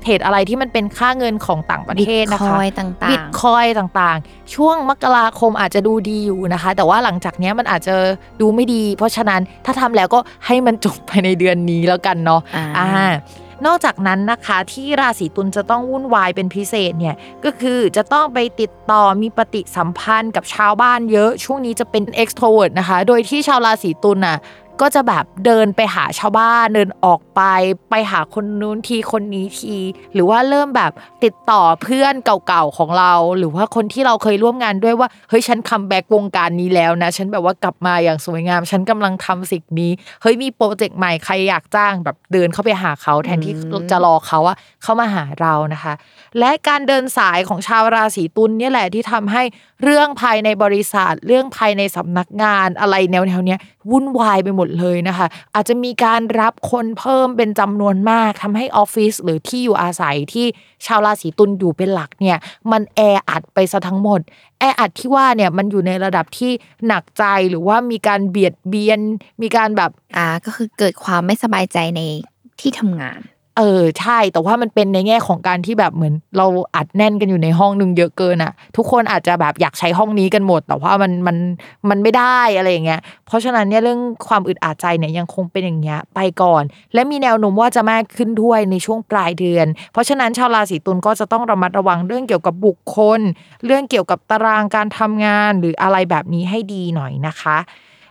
[0.02, 7.94] trade อะไรที่มันเป็นค่าเงินของต่างประเทศนะคะ Bitcoin ต่างๆบิตคอยต่างๆ ช่วงมกราคมอาจจะดูดีอยู่นะคะ แต่ว่าหลังจากเนี้ยมันอาจจะ
[8.40, 13.08] ดูไม่ดี เพราะฉะนั้นถ้าทำแล้วก็ให้มันจบภายในเดือนนี้แล้วกันเนาะอ่าอ่า
[13.66, 24.38] นอกจากนั้นนะคะที่ราศีตุลจะต้องวุ่นวายเป็นพิเศษเนี่ยก็คือจะต้องไปติดต่อมีปฏิสัมพันธ์กับชาวบ้านเยอะ ช่วงนี้จะเป็น extrovert นะคะ โดยที่ชาวราศีตุลน่ะ
[24.80, 27.42] ก็จะแบบเดินไปหาชาวบ้านเดินออกไป
[27.90, 29.76] ไปหาคนนู้นทีคนนี้ที
[30.14, 30.92] หรือว่าเริ่มแบบ
[31.24, 43.54] ติดต่อเพื่อนเก่าๆของเรา หรือว่าคนที่เราเคยร่วมงานด้วยว่าเฮ้ยฉัน comeback วงการนี้แล้วนะ ฉันแบบว่ากลับมาอย่างสวยงาม ฉันกำลังทำสิ่งนี้เฮ้ยมีโปรเจกต์ใหม่ใครอยากจ้างแบบเดินเข้าไปหาเขาแทนที่
[43.90, 45.94] จะรอเขาอะเข้ามาหาเรานะคะ
[46.38, 49.42] และการเดินสายของชาวราศีตุลเนี่ยแหละที่ทำให้
[49.82, 60.46] เรื่องภายในบริษัท เรื่องภายในสำนักงานอะไรแนวๆเนี้ยวุ่นวายไปหมดเลยนะคะ อาจจะมีการรับคนเพิ่มเป็นจำนวนมากทำให้ออฟฟิศหรือที่อยู่อาศัยที่
[60.86, 62.38] ชาวราศีตุลอยู่เป็นหลักเนี่ย
[62.72, 64.20] มันแออัดไปซะทั้งหมด
[64.58, 66.52] แออัดที่ว่าเนี่ยมันอยู่ในระดับที่
[66.86, 69.00] หนักใจหรือว่ามีการเบียดเบียน
[69.42, 72.00] มีการแบบอ่าก็คือเกิดความไม่สบายใจใน
[72.60, 73.20] ที่ทำงาน
[73.58, 81.36] เออใช่ แต่ว่ามันเป็นในแง่ของการที่แบบเหมือน เราอัดแน่นกันอยู่ในห้องหนึ่งเยอะเกินอะทุกคนอาจจะแบบอยากใช้ห้องนี้กันหมด แต่ว่ามันมัน
[81.90, 86.62] มันไม่ได้อะไรอย่างเงี้ย เพราะฉะนั้นเนี่ยเรื่องความอึดอัดใจเนี่ยยังคงเป็นอย่างเงี้ยไปก่อน
[86.94, 93.20] และมีแนวโน้มว่าจะมากขึ้นด้วยในช่วงปลายเดือน เพราะฉะนั้นชาวราศีตุลก็จะต้องระมัดระวังเรื่องเกี่ยวกับบุคคล
[93.66, 97.58] เรื่องเกี่ยวกับตารางการทำงานหรืออะไรแบบนี้ให้ดีหน่อยนะคะ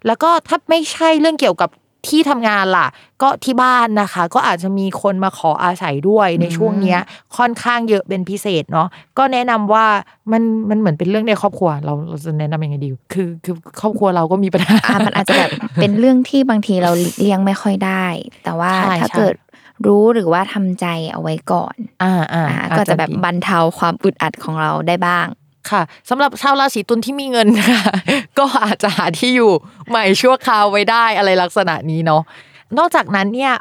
[0.07, 1.69] แล้วก็ถ้าไม่ใช่เรื่องเกี่ยวกับ
[2.07, 2.87] ที่ทำงานล่ะ
[3.21, 6.99] ก็ที่บ้านนะคะ ก็อาจจะมีคนมาขออาศัยด้วยในช่วงเนี้ย
[7.37, 9.85] ค่อนข้างเยอะเป็นพิเศษเนาะก็แนะนำว่า
[10.31, 18.05] มันมันเหมือนเป็นเรื่องในครอบครัว เราเราจะแนะนำยังไงดีคือคือครอบครัวเราก็มีปัญหาอ่ามันอาจจะแบบเป็นเรื่องที่บางทีเราหลีกเลี่ยงไม่ค่อยได้
[18.43, 19.35] แต่ว่าใช่ถ้าใช่เกิด
[19.87, 25.27] รู้หรือว่าทำใจเอาไว้ก่อน อ่าอ่าอ่าอาก็จะแบบดีบรรเทาความอึดอัดของเราได้บ้าง
[25.71, 27.83] ค่ะสำหรับชาวราศีตุลที่มีเงินค่ะ
[28.39, 29.51] ก็อาจจะหาที่อยู่
[29.89, 32.21] ใหม่ชั่วคราวไว้ได้อะไรลักษณะนี้เนาะ
[32.77, 33.53] นอกจากนั้นเนี่ย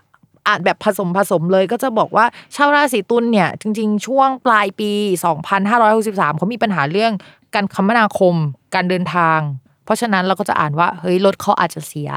[0.49, 4.91] อาจแบบผสมผสมเลยก็จะบอกว่าชาวราศีตุลเนี่ยจริง ๆ ช่วงปลายปี
[5.65, 7.13] 2563เขามีปัญหาเรื่อง
[7.55, 8.35] การคมนาคม
[8.75, 9.39] การเดินทาง
[9.85, 12.11] เพราะฉะนั้นเราก็จะอ่านว่าเฮ้ยรถเขาอาจจะเสีย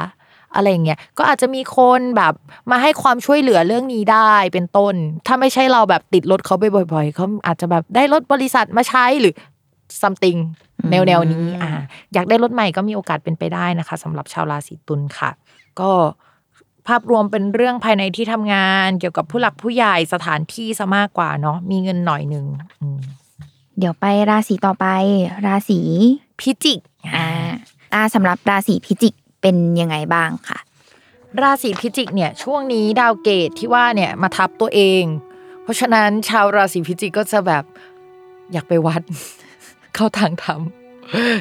[0.56, 2.34] อะไรเงี้ยก็อาจจะมีคนแบบ
[2.71, 4.95] มาให้ความช่วยเหลือเรื่องนี้ได้เป็นต้น
[5.27, 9.34] ถ้าไม่ใช่เราแบบติดรถเขาไปบ่อย ๆเขาอาจจะแบบได้รถบริษัทมาใช้หรือ
[10.01, 10.39] something
[10.91, 11.71] แนวแนวๆนี้อ่า
[12.13, 15.32] อยากได้รถใหม่ก็มีโอกาสเป็นไปได้นะคะสำหรับชาวราศีตุลค่ะ
[15.80, 15.91] ก็
[16.88, 22.45] ภาพรวมเป็นเรื่องภายในที่ทำงานเกี่ยวกับผู้หลักผู้ใหญ่สถานที่ซะมากกว่าเนาะมีเงินหน่อยหนึ่ง
[22.82, 22.99] อืม
[23.77, 24.86] เดี๋ยวไปราศีต่อไป
[25.45, 25.80] ราศี
[26.39, 26.80] พิจิก
[27.15, 27.27] อ่า
[27.93, 30.60] อ่าสำหรับราศีพิจิกเป็นยังไงบ้างค่ะ
[31.41, 35.04] ราศีพิจิกเนี่ยช่วงนี้ดาวเกตที่ว่าเนี่ยมาทับตัวเอง
[35.63, 37.63] เพราะฉะนั้นชาวราศีพิจิกก็จะแบบ
[38.54, 39.01] อยากไปวัด
[39.95, 40.62] เข้าทางธรรม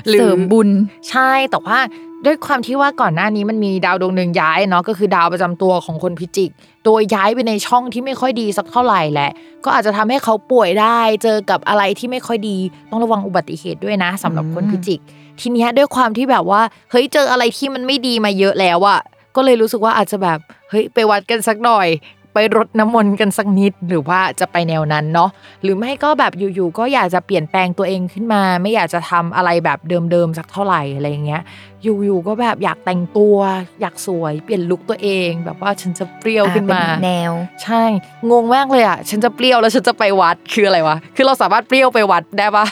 [0.09, 0.69] หรือเสริมบุญ
[1.11, 1.79] ใช่แต่ว่า
[2.27, 6.51] ด้วยความที่ว่าก่อนหน้านี้มันมีดาวดวงหนึ่งย้ายเนาะก็คือดาวประจำตัวของคนพิจิก
[6.85, 9.31] โดยย้ายไปในช่องที่ไม่ค่อยดีสักเท่าไหร่แหละ
[9.65, 12.57] ก็อาจจะทำให้เขาป่วยได้ เจอกับอะไรที่ไม่ค่อยดี
[12.91, 15.01] ต้องระวังอุบัติเหตุด้วยนะสำหรับคนพิจิก
[15.41, 19.01] ทีเนี้ยด้วยความที่แบบว่าเฮ้ยเจออะไรที่มันไม่ดีมาเยอะแล้วอะ
[19.37, 20.39] ก็เลยรู้สึกว่าอาจจะแบบ
[20.71, 21.89] เฮ้ยไปวัดกันสักหน่อย
[22.35, 25.31] ไปรดน้ำมนต์กันสักนิดหรือว่าจะไปแนวนั้นเนาะ
[25.63, 31.43] หรือไม่ก็แบบอยู่ๆก็อยากจะเปลี่ยนแปลงตัวเองขึ้นมา ไม่อยากจะทำอะไรแบบเดิมๆสักเท่าไหร่อะไรเงี้ย
[31.83, 33.37] อยู่ๆก็แบบอยากแต่งตัว
[33.81, 37.83] อยากสวยเปลี่ยนลุคตัวเอง แบบว่าฉันจะเปรี้ยวขึ้นมาอ่เป็นแนว ใช่
[38.31, 42.65] งงมากเลยอะฉันจะเปรี้ยวแล้วฉันจะไปวัดคืออะไรวะคือเราสามารถเปรี้ยวไปวัดได้ปะ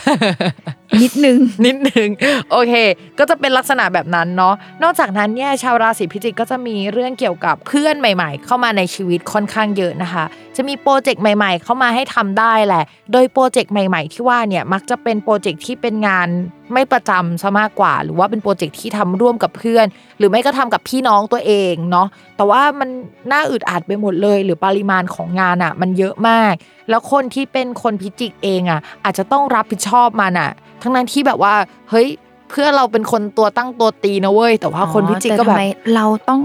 [1.02, 2.08] นิดนึงนิดนึง
[2.50, 2.74] โอเค
[3.18, 10.24] ก็จะเป็นลักษณะแบบนั้นเนาะนอกจากนั้นเนี่ยชาวราศีพิจิกก็จะมีเรื่องเกี่ยวกับเพื่อนใหม่ ๆ เข้ามาในชีวิตค่อนข้างเยอะนะคะ
[10.56, 16.28] จะมีโปรเจกต์ใหม่ ๆ เข้ามาให้ทำได้แหละ โดยโปรเจกต์ใหม่ ๆ ที่ว่าเนี่ยมักจะเป็นโปรเจกต์ที่เป็นงาน
[16.72, 19.86] ไม่ประจำซะมากกว่า หรือว่าเป็นโปรเจกต์ที่ทำร่วมกับเพื่อน
[20.18, 22.88] หรือไม่ก็ทำกับพี่น้องตัวเองเนาะแต่ว่ามัน
[23.32, 26.54] น่าอึดอัดไปหมดเลย หรือปริมาณของงานอะ มันเยอะมาก
[26.90, 30.50] แล้วคนที่เป็นคนพิจิกเองอะอาจจะต้องรับผิดชอบมันอะ
[30.82, 31.54] ทั้งนั้นที่แบบว่า
[31.90, 32.08] เฮ้ย
[32.50, 35.62] เพื่อเราเป็นคนตัวตั้งตัวตีนะเว้ยแต่ว่าคนพิจิกก็แต่แบทำไม
[35.94, 36.42] เราต้อง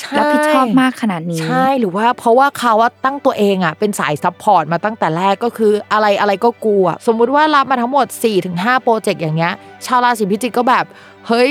[0.00, 8.06] ใช่รับผิดชอบมากขนาดนี้ ใช่หรือว่าเพราะว่าเขาว่าตั้งตัวเองอะเป็นสาย support มาตั้งแต่แรกก็คืออะไรอะไรก็กลัว สมมุติว่ารับมาทั้งหมด
[8.44, 9.54] 4-5 โปรเจกต์อย่างเงี้ย
[9.86, 10.84] ชาวราศีพิจิกก็แบบ
[11.28, 11.50] เฮ้ย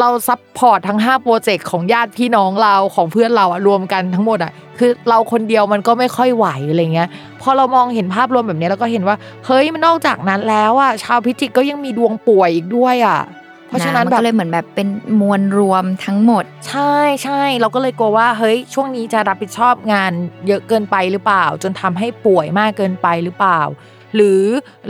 [0.00, 7.08] เรา support ทั้ง5โปรเจกต์ของญาติพี่น้องเราของเพื่อนเราอะรวมกันทั้งหมดอะคือเราคนเดียวมันก็ไม่ค่อยไหวอะไรเงี้ย
[7.42, 9.16] พอเรามองเห็นภาพรวมแบบนี้แล้วก็เห็นว่า
[9.46, 13.20] เฮ้ยมันนอกจากนั้นแล้วอะชาวพิจิกก็ยังมีดวงป่วยอีกด้วยอะ
[13.66, 14.88] เพราะฉะนั้นมัแบบก็เลยเหมือนแบบเป็น
[15.20, 20.12] มวลรวมทั้งหมด ใช่ใช่เราก็เลยกลัวว่าเฮ้ยช่วงนี้จะรับผิดชอบงาน
[20.46, 23.60] เยอะเกินไปหรือเปล่า จนทำให้ป่วยมากเกินไปหรือเปล่า
[24.14, 24.42] หรือ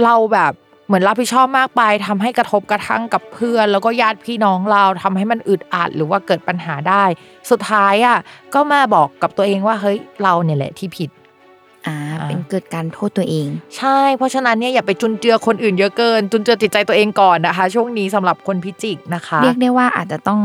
[0.04, 0.52] เราแบบ
[0.86, 7.04] เหมือนรับผิดชอบมากไปทำให้กระทบกระทั่งกับเพื่อน แล้วก็ญาติพี่น้องเราทำให้มันอึดอัดหรือว่าเกิดปัญหาได้
[7.50, 8.18] สุดท้ายอะ
[8.54, 11.10] ก็มาบอกกับตัวเองว่าเฮ้ยเราเนี่ยแหละที่ผิด
[11.86, 20.40] อ่าอ่าเป็นเกิดการโทษตัวเอง ใช่ เพราะฉะนั้นเนี่ยอย่าไปจุนเจือคนอื่นเยอะเกิน จุนเจือจิตใจตัวเองก่อนนะคะ ช่วงนี้สำหรับคนพิจิกนะคะ เรียกได้ว่าอาจจะต้อง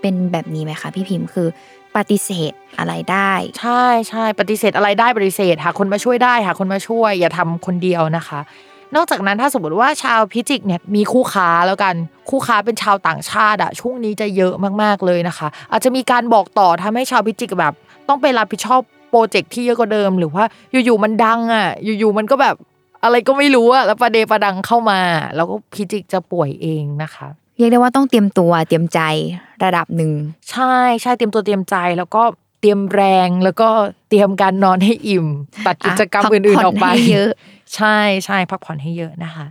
[0.00, 1.48] เป็นแบบนี้ไหมคะพี่พิมพ์คือ
[1.96, 8.40] ปฏิเสธอะไรได้ ใช่ใช่ปฏิเสธอะไรได้ปฏิเสธหาคนมาช่วยได้หาคนมาช่วย อย่าทำคนเดียวนะคะ
[8.96, 11.94] นอกจากนั้นถ้าสมมติว่าชาวพิจิกเนี่ยมีคู่ค้าแล้วกัน
[12.30, 17.74] คู่ค้าเป็นชาวต่างชาติอะช่วงนี้จะเยอะมากๆเลยนะคะ อาจจะมีการบอกต่อทำให้ชาวพิจิกแบบ
[18.08, 18.80] ต้องไปรับผิดชอบ
[19.10, 20.44] โปรเจกต์ที่เยอะกว่าเดิม หรือว่า
[20.84, 22.56] อยู่ๆมันดังอะอยู่ๆมันก็แบบ
[23.04, 25.00] อะไรก็ไม่รู้อะแล้วประเดประดังเข้ามา
[25.36, 27.26] แล้วก็พิจิกจะป่วยเองนะคะ
[27.56, 29.00] เรียกได้ว่าต้องเตรียมตัวเตรียมใจ
[29.64, 30.12] ระดับหนึ่ง
[30.50, 32.22] ใช่ใช่เตรียมตัวเตรียมใจแล้วก็
[32.60, 33.68] เตรียมแรงแล้วก็
[34.08, 35.26] เตรียมการนอนให้อิ่ม
[35.66, 37.30] ตัดกิจกรรมพัอื่นผ่ๆออกไปให้เยอะ
[37.76, 39.46] ใช่ใช่พักผ่อนให้เยอะนะคะ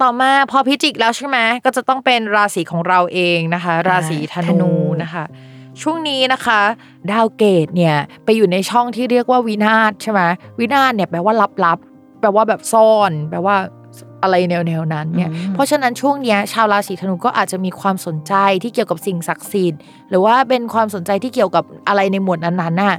[0.00, 4.72] ต่อมาพอพิจิกแล้วใช่ไหมก็จะต้องเป็นราศีของเราเองนะคะ ราศีธธนูนู
[5.02, 5.24] นะคะ
[5.82, 6.60] ช่วงนี้นะคะ
[7.10, 10.20] ดาวเกตเนี่ยไปอยู่ในช่องที่เรียกว่าวินาศใช่ไหม
[10.58, 13.56] วินาศเนี่ยแปลว่าลับๆแปลว่าแบบซ่อน แปลว่า
[14.22, 19.80] อะไรแนวๆนั้นเนี่ย เพราะฉะนั้นช่วงเนี้ยชาวราศีธนูก็อาจจะมีความสนใจที่เกี่ยวกับสิ่งศักดิ์สิทธิ์
[20.10, 22.96] หรือว่าเป็นความสนใจที่เกี่ยวกับอะไรในหมวดนั้นๆน่ะ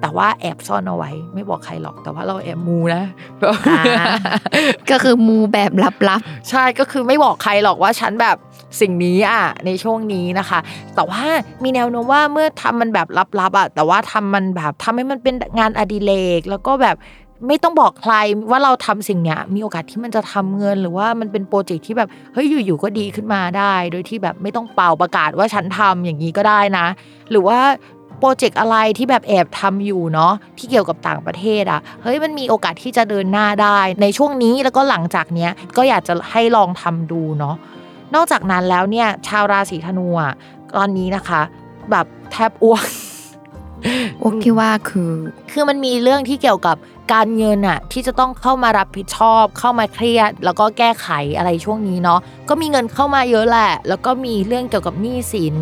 [0.00, 3.02] แต่ว่าแอบซ่อนเอาไว้ ไม่บอกใครหรอกแต่ว่าเราแอบมูนะ
[3.68, 3.84] อ่า
[4.90, 5.94] ก็คือมูแบบลับ
[6.50, 8.36] ใช่ก็คือไม่บอกใครหรอกว่าฉันแบบ
[8.80, 10.58] สิ่งนี้อะในช่วงนี้นะคะ
[10.94, 11.22] แต่ว่า
[11.62, 13.08] มีแนวโน้มว่าเมื่อทำมันแบบ
[13.40, 16.96] ลับๆอะแต่ว่าทำมันแบบทำให้มันเป็นงานอดิเรกแล้วก็แบบ
[17.46, 18.14] ไม่ต้องบอกใคร
[18.50, 26.86] ว่าเราทำสิ่งเนี้ยมีโอกาสที่มันจะทำเงิน หรือว่ามันเป็นโปรเจกต์ที่แบบเฮ้ยอยู่ๆก็ดีขึ้นมาได้ โดยที่แบบไม่ต้องเป่าประกาศว่าฉันทำอย่างนี้ก็ได้นะ
[27.30, 27.58] หรือว่า
[28.18, 37.54] โปรเจกต์อะไรที่แบบแอบทำอยู่เนาะที่เกี่ยวกับต่างประเทศอะเฮ้ยมันมีโอกาสที่จะเดินหน้าได้ ในช่วงนี้แล้วก็หลังจากเนี้ยก็อยากจะให้ลองทำดูเนาะ
[38.14, 40.32] นอกจากนั้นแล้วเนี่ยชาวราศีธนูอะ
[40.76, 41.42] ตอนนี้นะคะ
[41.90, 42.84] แบบแทบอ้วก
[44.20, 45.12] โอเคว่าคือ
[45.52, 46.76] คือมันมีเรื่องที่เกี่ยวกับ
[47.12, 55.56] การเงินอะที่จะต้องเข้ามารับผิดชอบ เข้ามาเครียด แล้วก็แก้ไขอะไรช่วงนี้เนาะก็มีเงินเข้ามาเยอะแหละ แล้วก็มีเรื่องเกี่ยวกับหนี้สิน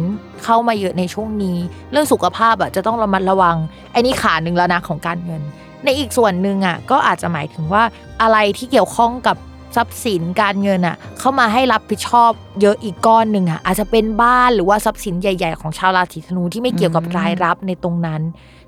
[0.45, 1.59] เข้ามาเยอะในช่วงนี้
[1.93, 3.57] เรื่องสุขภาพอะจะต้องระมัดระวัง
[3.93, 5.43] ไอ้นี่ขาหนึ่งแล้วนะของการเงิน
[5.85, 7.83] ในอีกส่วนหนึ่งอะก็อาจจะหมายถึงว่า
[8.23, 9.37] อะไรที่เกี่ยวข้องกับ
[9.75, 18.23] ทรัพย์สินการเงินอะเข้ามาให้รับผิดชอบเยอะอีกก้อนหนึ่งอะอาจจะเป็นบ้านหรือว่าทรัพย์สินใหญ่ ๆ ของชาวราศีธนูที่ไม่เกี่ยวกับอืมรายรับในตรงนั้น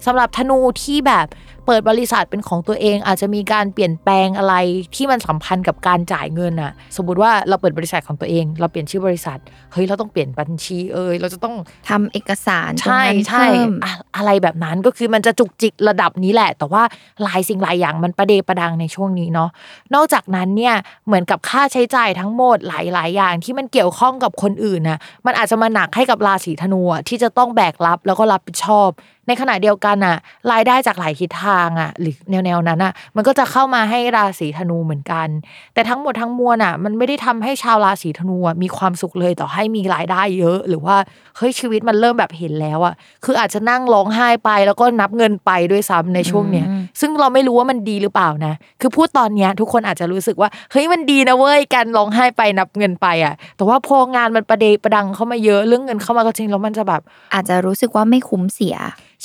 [0.06, 1.26] สำหรับธนูที่แบบ
[1.66, 4.54] เปิดบริษัทเป็นของตัวเอง อาจจะมีการเปลี่ยนแปลงอะไร
[4.94, 9.38] ที่มันสัมพันธ์กับการจ่ายเงินอะสมมติว่าเราเปิดบริษัทของตัวเอง เราเปลี่ยนชื่อบริษัท
[9.72, 11.54] เฮ้ยเราต้องเปลี่ยนบัญชีเอยเราจะต้อง
[11.88, 16.82] ทำเอกสารตรงใช่นั้นใช่เพิ่มอะอะไรแบบนั้นก็คือมันจะจุกจิกระดับนี้แหละ แต่ว่า
[17.22, 19.50] หลายสิ่งหลายอย่างมันประเดประดังในช่วงนี้เนาะ
[19.94, 20.74] นอกจากนั้นเนี่ย
[21.06, 28.90] เหมือนกับค่าใช้จ่ายทั้งหมดหลายๆ อย่างที่มันเกี่ยวข้องกับคนอื่นนะมันอาจจะมาหนักให้กับราศีธนูอะที่จะต้องแบกรับแล้วก็รับผิดชอบ
[29.28, 30.16] ในขณะเดียวกันอะ
[30.52, 35.28] รายได้จากหลายทิศทางอะ หรือแนวๆนั้นอะ มันก็จะเข้ามาให้ราศีธนูเหมือนกัน
[35.74, 40.96] แต่ทั้งหมดทั้งมวลอะ มันไม่ได้ทำให้ชาวราศีธนูอะมีความสุขเลยต่อให้มีรายได้เยอะ หรือว่า
[41.36, 42.94] เฮ้ยชีวิตมันเริ่มแบบเห็นแล้วอะ
[43.24, 46.66] คืออาจจะนั่งร้องไห้ไปแล้วก็นับเงินไปด้วยซ้ำในช่วงเนี้ย
[47.00, 57.02] ซึ่งเราไม่รู้ว่ามันดีหรือเปล่านะ คือพูดตอนเนี้ยทุกคนอาจจะรู้สึกว่าเฮ้ยมันดีนะเว้ยการร้องไห้ไปนับเงินไปอะ แต่ว่าพองานมันประเดประดังเข้ามาเยอะเรื่องเงินเข้ามาก็จริงแล้วมันจะแบบ
[57.34, 58.76] อาจจะรู้สึกว่าไม่คุ้มเสีย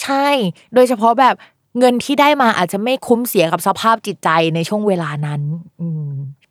[0.02, 0.28] ใช่
[0.74, 1.36] โดยเฉพาะแบบ
[1.80, 5.42] เงินที่ได้มาอาจจะไม่คุ้มเสียกับสภาพจิตใจในช่วงเวลานั้น
[5.82, 5.88] อื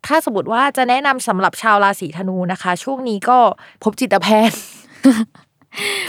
[0.07, 3.37] ถ้าสมมติว่าจะแนะนำสำหรับชาวราศีธนูนะคะ ช่วงนี้ก็
[3.83, 4.57] พบจิตแพทย์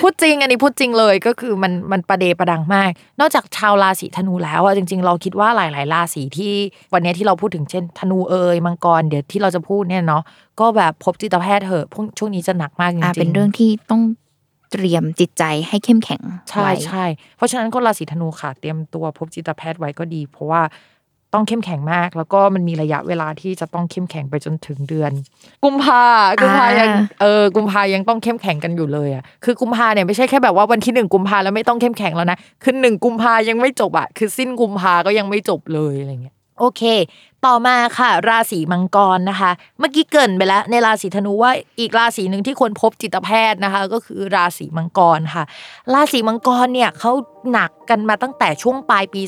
[0.01, 2.91] พูดจริงอันนี้พูดจริงเลยก็คือมันมันประเดประดังมาก
[3.21, 6.53] นอกจากชาวราศีธนูแล้วอะจริง ๆ เราคิดว่าหลาย ๆ ราศีที่
[6.93, 10.23] วันนี้ที่เราพูดถึงเช่น ธนูเอยมังกรเดี๋ยวที่เราจะพูดเนี่ยเนาะ
[10.61, 14.03] ก็แบบพบจิตแพทย์เถอะพวกช่วงนี้จะหนักมากจริงๆเป็นเรื่องที่ต้อง
[14.73, 17.05] เตรียมจิตใจให้เข้มแข็งใช่ไว้ใช่
[17.37, 20.62] เพราะฉะนั้นคนราศีธนูค่ะ เตรียมตัวพบจิตแพทย์ไว้ก็ดี เพราะว่า
[21.35, 25.12] ต้องเข้มแข็งมาก แล้วก็มันมีระยะเวลาที่จะต้องเข้มแข็งไปจนถึงเดือน
[25.64, 26.03] กุมภา
[26.43, 36.83] กุมภายังอ่าเออกุมภายังต้องเข้มแข็งกันอยู่เลยอะคือกุมภาเนี่ยไม่ใช่แค่แบบว่าวันที่หนึ่งกุมภาแล้วไม่ต้องเข้มแข็งแล้วนะคือหนึ่งกุมภายังไม่จบอะคือสิ้นกุมภาก็ยังไม่จบเลยอะไรเงี้ยโอเค
[37.47, 45.45] ต่อมาค่ะ ราศีมังกรนะคะ เมื่อกี้เกินไปแล้วในราศีธนูว่าอีกราศีหนึ่งที่ควรพบจิตแพทย์นะคะ ก็คือราศีมังกรค่ะ
[45.95, 47.12] ราศีมังกรเนี่ยเขา
[47.53, 49.20] หนักกันมาตั้งแต่ช่วงปลายปี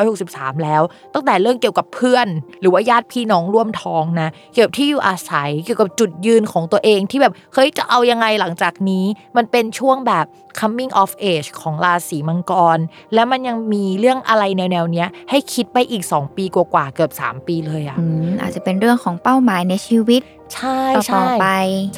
[0.00, 0.82] 2563 แล้ว
[1.14, 2.26] ตั้งแต่เรื่องเกี่ยวกับเพื่อน
[2.60, 9.04] หรือว่าญาติพี่น้องร่วมท้องนะเกี่ยวกับที่อยู่อาศัยเกี่ยวกับจุดยืนของตัวเองที่แบบเฮ้ยจะเอายังไงหลังจากนี้
[9.36, 10.26] มันเป็นช่วงแบบ
[10.58, 12.78] coming of age ของราศีมังกร
[13.14, 20.22] แล้วมันยังมีเรื่องอะไรแนวๆเนี้ยให้คิดไปอีก 2 ปีกว่าๆเกือบ 3ปีเลยอะอืมอาจจะเป็นเรื่องของเป้าหมายในชีวิต
[20.54, 21.46] ใช่ต่ใช่อๆไป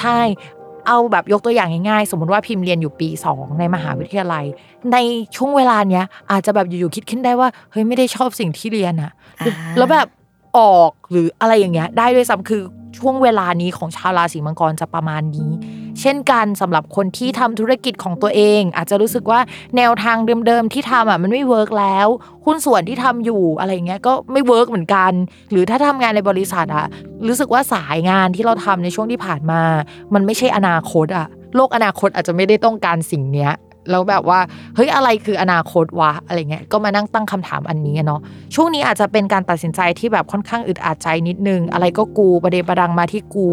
[0.01, 0.20] ใช่
[0.86, 4.44] เอาแบบยกตัวอย่างง่ายๆ สมมติว่าพิมพ์เรียนอยู่ปี 2 ในมหาวิทยาลัย
[4.92, 4.96] ใน
[5.36, 10.07] ช่วงเวลาเนี้ยอาจจะแบบอยู่ๆคิดขึ้นได้ว่าเฮ้ยไม่ได้ชอบสิ่งที่เรียนอะอ่าแล้วแบบ
[10.59, 12.62] ออกหรืออะไรอย่างเงี้ยได้ด้วยซ้ำคือ
[12.99, 15.51] ช่วงเวลานี้ของชาวราศีมังกรจะประมาณนี้
[16.01, 19.41] เช่นกันสำหรับคนที่ทำธุรกิจของตัวเอง อาจจะรู้สึกว่า
[19.76, 20.16] แนวทาง
[20.47, 22.07] เดิมๆที่ทำอะมันไม่เวิร์กแล้ว
[22.45, 25.12] หุ้นส่วนที่ทำอยู่อะไรอย่างเงี้ยก็ไม่ work เหมือนกัน
[25.51, 26.86] หรือถ้าทำงานในบริษัทอะ
[27.28, 29.62] รู้สึกว่าสายงานที่เราทำในช่วงที่ผ่านมา
[30.14, 31.26] มันไม่ใช่อนาคตอะ
[31.57, 33.53] โลกอนาคตอาจจะไม่ได้ต้องการสิ่งเนี้ย
[33.91, 34.41] แล้วแบบว่า
[34.76, 38.20] เฮ้ยอะไรคืออนาคตวะอะไรเงี้ยก็มานั่งตั้งคำถามอันนี้อะเนาะ
[38.55, 43.49] ช่วงนี้อาจจะเป็นการตัดสินใจที่แบบค่อนข้างอึดอัดใจนิดนึง อะไรก็กูประเดประดังมาที่กู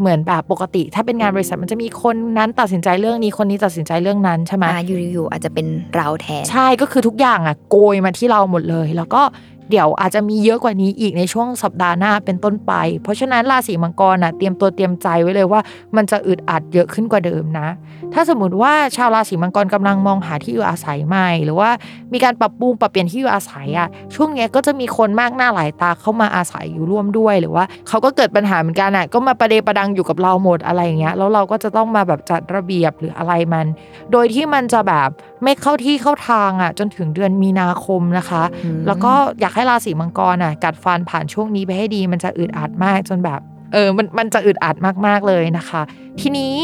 [0.00, 9.22] เหมือนแบบปกติ ถ้าเป็นงานบริษัทมันจะมีคนนั้นตัดสินใจเรื่องนี้คนนี้ตัดสินใจเรื่องนั้นใช่ไหมอ่าอยู่ๆอาจจะเป็นเราแทนใช่ก็คือทุกอย่างอะโกยมาที่เราหมดเลย แล้วก็
[9.70, 15.60] เดี๋ยวอาจจะมีเยอะกว่านี้อีกในช่วงสัปดาห์หน้าเป็นต้นไป เพราะฉะนั้นราศีมังกรอะเตรียมตัวเตรียมใจไว้เลยว่า
[15.96, 17.68] มันจะอึดอัดเยอะขึ้นกว่าเดิมนะ
[18.14, 21.70] ถ้าสมมติว่าชาวราศีมังกรกำลังมองหาที่อยู่อาศัยใหม่ หรือว่า
[22.12, 33.66] มีการปรับปรุงปรับเปลี่ยนที่อยู่อาศัยอะช่วงนี้ก็จะมีคนมากหน้าหลายตาเข้ามาอาศัยอยู่ร่วมด้วยหรือว่าเขาก็เกิดปัญหาเหมือนกันอะก็มาประเดประดังอยู่กับเราหมดอะไรอย่างเงี้ยแล้วเราก็จะต้องมาแบบจัดระเบียบหรืออะไรมัน
[34.12, 35.10] โดยที่มันจะแบบ
[35.44, 43.40] ไม่เข้าที่เข้าทางอะจนถึงเดือนมีนาคมนะคะอืมแล้วก็อยากให้ราศีมังกรอะกัดฟันผ่านช่วงนี้ไปให้ดี มันจะอึดอัดมากจนแบบ
[43.72, 44.76] เออมันมันจะอึดอัด
[45.06, 45.82] มากๆเลยนะคะ
[46.20, 46.54] ทีนี้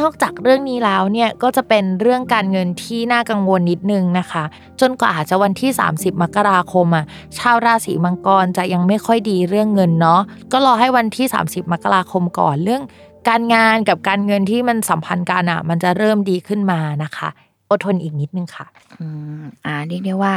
[0.00, 4.44] นอกจากเรื่องนี้แล้วเนี่ยก็จะเป็นเรื่องการเงินที่น่ากังวลนิดนึงนะคะ
[4.80, 7.04] จนกว่าอาจจะวันที่ 30 มกราคมอะ
[7.38, 10.20] ชาวราศีมังกรจะยังไม่ค่อยดีเรื่องเงินเนาะ
[10.52, 12.82] ก็รอให้วันที่ 30 มกราคมก่อนเรื่อง
[13.28, 17.28] การงานกับการเงินที่มันสัมพันธ์กันอะมันจะเริ่มดีขึ้นมานะคะ
[17.70, 18.66] อดทนอีกนิดนึงค่ะ
[19.00, 19.06] อื
[19.40, 20.34] มอ่าเรียกได้ว่า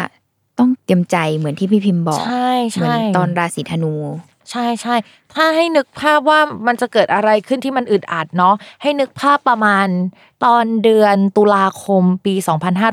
[0.60, 3.96] ต้องเตรียมใจเหมือนที่พี่พิมพ์บอก ใช่เหมือนใช่ตอนราศีธนู
[4.52, 4.96] ใช่ใช่
[5.34, 9.88] ถ้าให้นึกภาพว่ามันจะเกิดอะไรขึ้นที่มันอึดอัดเนาะ ให้นึกภาพประมาณ
[10.46, 12.34] ตอนเดือนตุลาคมปี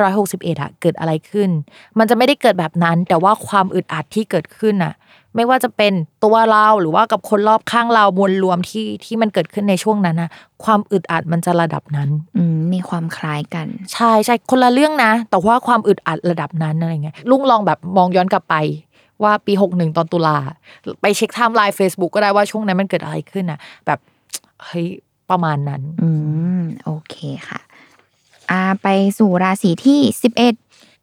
[0.00, 1.50] 2561อะเกิดอะไรขึ้น
[1.98, 4.94] มันจะไม่ได้เกิดแบบนั้น แต่ว่าความอึดอัดที่เกิดขึ้นอะ
[5.36, 5.92] ไม่ว่าจะเป็น
[6.24, 10.30] ตัวเราหรือว่ากับคนรอบข้างเรามวลรวมที่ที่มันเกิดขึ้นในช่วงนั้นนะ
[10.64, 18.54] ความอึดอัดมันจะระดับนั้นอืมมีความคล้ายกัน ใช่ใช่คนละเรื่องนะ แต่ว่าความอึดอัดระดับนั้นอะไรเงี้ยลุงลองแบบมองย้อนกลับไป
[19.22, 20.36] ว่าปีหกหนึ่งตอนตุลา
[21.02, 23.98] ไปเช็คไทม์ไลน์ Facebook ก็ได้ว่าช่วงนั้นมันเกิดอะไรขึ้นอะแบบ
[24.64, 24.86] เฮ้ย
[25.30, 26.08] ประมาณนั้น อื
[26.60, 27.16] มโอเค
[27.48, 27.60] ค่ะ
[28.50, 30.54] อ่าไปสู่ราศีที่สิบเอ็ด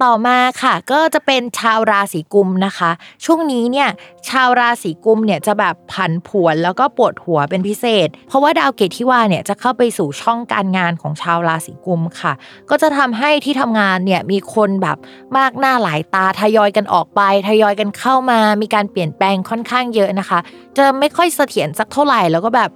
[0.06, 2.92] ต่อมาค่ะ ก็จะเป็นชาวราศีกุมนะคะ
[3.26, 3.90] ช่วงนี้เนี่ย
[4.30, 12.34] ชาวราศีกุมเนี่ยจะแบบผันผวนแล้วก็ปวดหัวเป็นพิเศษ เพราะว่าดาวเกตที่ว่าเนี่ยจะเข้าไปสู่ช่องการงานของชาวราศีกุมค่ะ
[12.70, 14.98] ก็จะทำให้ที่ทำงานเนี่ยมีคนแบบ
[15.38, 20.40] มากหน้าหลายตาทยอยกันออกไป ทยอยกันเข้ามา มีการเปลี่ยนแปลงค่อนข้างเยอะนะคะ
[20.78, 22.70] จะไม่ค่อยเสถียรสักเท่าไหร่แล้วก็แบบ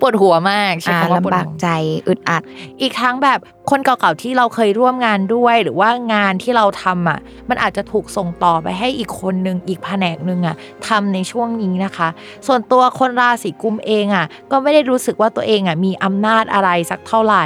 [0.00, 1.68] ปวดหัวมากใช่อ่าคำว่าปวดลำบากหัวใจ
[2.08, 2.42] อึดอัด
[2.80, 3.38] อีกทั้งแบบ
[3.70, 7.18] คนเก่าๆที่เราเคยร่วมงานด้วย หรือว่างานที่เราทำอะ
[7.48, 10.56] มันอาจจะถูกส่งต่อไปให้อีกคนนึงอีกแผนกหนึ่งอะ
[10.88, 12.08] ทำในช่วงนี้นะคะ
[12.46, 17.44] ส่วนตัวคนราศีกุมเองอะ ก็ไม่ได้รู้สึกว่าตัวเองอะมีอำนาจอะไรสักเท่าไหร่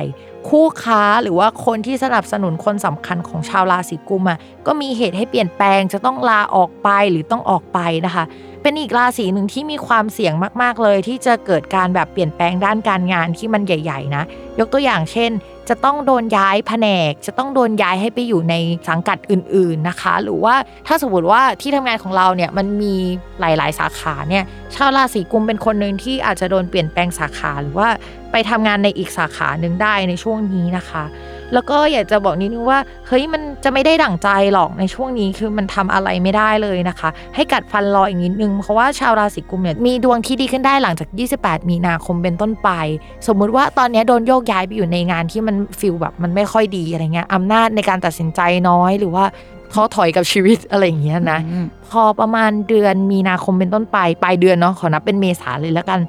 [0.48, 8.24] คู่ค้าหรือว่าคนที่สนับสนุนคนสำคัญของชาวราศีกุมอะก็มีเหตุให้เปลี่ยนแปลงจะต้องลาออกไปหรือต้องออกไปนะคะ
[8.62, 14.24] เป็นอีกราศีหนึ่งที่มีความเสี่ยงมาก ๆ เลย ที่จะเกิดการแบบเปลี่ยนแปลงด้านการงานที่มันใหญ่ ๆ นะ
[14.58, 15.30] ยกตัวอย่างเช่น
[15.68, 18.54] จะต้องโดนย้ายแผนก จะต้องโดนย้ายให้ไปอยู่ใน
[18.88, 20.54] สังกัดอื่น ๆ นะคะ หรือว่า
[20.86, 22.94] ถ้าสมมติว่าที่ทำงานของเราเนี่ยมันมี
[23.40, 24.44] หลาย ๆ สาขาเนี่ย
[24.74, 27.88] ชาวราศีกุมเป็นคนหนึ่งที่อาจจะโดนเปลี่ยนแปลงสาขาหรือว่า
[28.32, 31.04] ไปทำงานในอีกสาขาหนึ่งได้ในช่วงนี้นะคะ
[31.52, 42.70] แล้วก็อยากจะบอกนิดนึงว่าเฮ้ยมันจะไม่ได้ดั่งใจหรอกในช่วงนี้คือมันทำอะไรไม่ได้เลยนะคะ ให้กัดฟันรออีกนิดนึงเพราะว่าชาวราศีกุมภ์เนี่ยมีดวงที่ดีขึ้นได้หลังจาก 28 มีนาคมเป็นต้นไป
[43.26, 49.24] สมมุติว่าตอนนี้โดนโยกย้ายไปอยู่ในงานที่มัน feel แบบมันไม่ค่อยดีอะไรเงี้ยอำนาจในการตัดสินใจน้อยหรือว่า
[49.72, 51.40] ท้อถอยกับชีวิตอะไรอย่างเงี้ยนะ
[51.90, 56.00] พอประมาณเดือนมีนาคมเป็นต้นไปปลายเดือนเนาะขอนับเป็นเมษาเลยแล้วกัน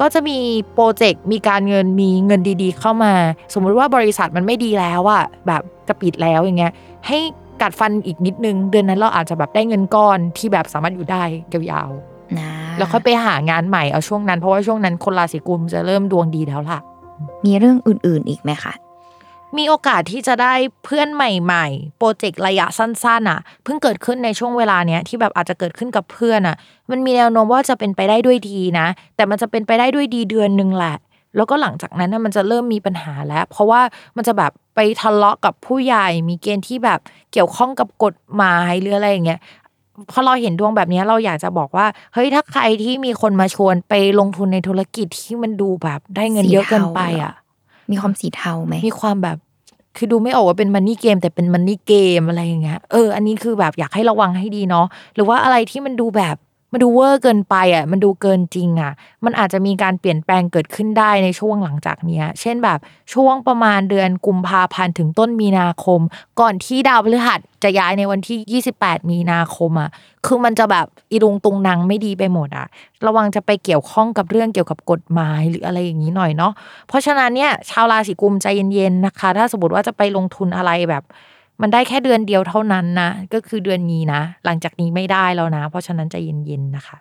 [0.00, 0.38] ก็จะมี
[0.74, 3.12] โปรเจกต์มีการเงินมีเงินดีๆ เข้ามา
[3.54, 6.72] สมมุติว่าบริษัทมันไม่ดีแล้วอะแบบจะปิดแล้วอย่างเงี้ย
[7.06, 7.18] ให้
[7.62, 11.22] กัดฟันอีกนิดนึง เดือนนั้นเราอาจจะแบบได้เงินก้อนที่แบบสามารถอยู่ได้
[11.52, 11.90] ยาว
[12.38, 16.78] นะๆแล้วค่อยไปหางานใหม่เอาช่วงนั้นเพราะว่าช่วงนั้นคนราศีกุมจะเริ่มดวงดีแล้วล่ะ
[17.44, 18.72] มีเรื่องอื่นๆอีกไหมคะ
[19.58, 26.56] มีโอกาสที่จะได้เพื่อนใหม่ ๆ โปรเจกต์ระยะสั้นๆอะเพิ่งเกิดขึ้นในช่วงเวลาเนี้ยที่แบบอาจจะเกิดขึ้นกับเพื่อนอะ
[26.90, 28.86] มันมีแนวโน้มว่าจะเป็นไปได้ด้วยดีนะ
[29.16, 30.96] แต่มันจะเป็นไปได้ด้วยดีเดือนหนึ่งแหละ
[31.36, 33.80] แล้วก็หลังจากนั้นน่ะมันจะเริ่มมีปัญหาแล้ว เพราะว่า
[34.16, 37.00] มันจะแบบไปทะเลาะกับผู้ใหญ่มีเกณฑ์ที่แบบ
[37.32, 39.40] เกี่ยวข้องกับกฎหมายหรืออะไรอย่างเงี้ย
[40.10, 47.32] พอเราเห็นดวงแบบนี้เราอยากจะบอกว่า เฮ้ยถ้าใครที่มีคนมาชวนไปลงทุนในธุรกิจที่มันดูแบบได้เงินเยอะเกินไปอะ
[47.90, 49.38] มีความสีเทาไหมมีความแบบ
[49.96, 56.36] คือดูไม่ออกว่าเป็นมันนี่เกม แต่เป็นมันนี่เกมอะไรอย่างเงี้ยเอออันนี้คือแบบอยากให้ระวังให้ดีเนาะหรือว่าอะไรที่มันดูแบบ
[56.74, 58.92] มันดูเวอร์เกินไปอะมันดูเกินจริงอะ
[59.24, 62.78] มันอาจจะมีการเปลี่ยนแปลงเกิดขึ้นได้ในช่วงหลังจากเนี้ย เช่นแบบ
[63.14, 66.00] ช่วงประมาณเดือนกุมภาพันธ์ถึงต้นมีนาคม
[66.40, 69.90] ก่อนที่ดาวพฤหัสจะย้ายในวันที่ 28 มีนาคมอะ
[70.26, 72.66] คือมันจะแบบอีรุงตุงนางไม่ดีไปหมดอะ
[73.06, 76.52] ระวังจะไปเกี่ยวข้องกับเรื่องเกี่ยวกับกฎหมายหรืออะไรอย่างนี้หน่อยเนาะ
[76.88, 81.04] เพราะฉะนั้นเนี่ยชาวราศีกุมใจเย็นๆนะคะ ถ้าสมมติว่าจะไปลงทุนอะไรแบบ
[81.60, 86.96] มันได้แค่เดือนเดียวเท่านั้นนะ ก็คือเดือนนี้นะ หลังจากนี้ไม่ได้แล้วนะ เพราะฉะนั้นใจเย็นๆนะคะ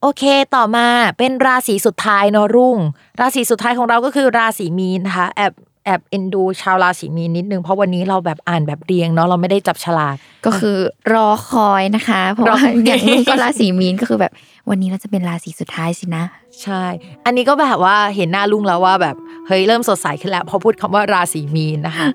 [0.00, 0.22] โอเค
[0.54, 0.86] ต่อมา
[1.18, 2.78] เป็นราศีสุดท้ายเนอะรุ่ง
[3.20, 5.52] ราศีสุดท้ายของเราก็คือราศีมีนนะคะแอบ
[5.84, 10.16] แอบเอ็นดูชาวราศีมีนนิดนึงเพราะวันนี้เราแบบอ่านแบบเรียงเนาะเราไม่ได้จับฉลาก
[10.46, 10.76] ก็คือ
[11.12, 14.32] รอคอยนะคะเพราะรอว่าคอยอย่างนี้ก็ราศีมีนก็คือแบบ
[14.68, 16.24] วันนี้เราจะเป็นราศีสุดท้ายสินะ
[16.62, 16.82] ใช่
[17.24, 19.16] อันนี้ก็แบบว่าเห็นหน้าลุงแล้วว่าแบบ
[19.46, 22.06] เฮ้ยเริ่มสดใสขึ้นแล้วพอพูดคำว่าราศีมีนนะคะ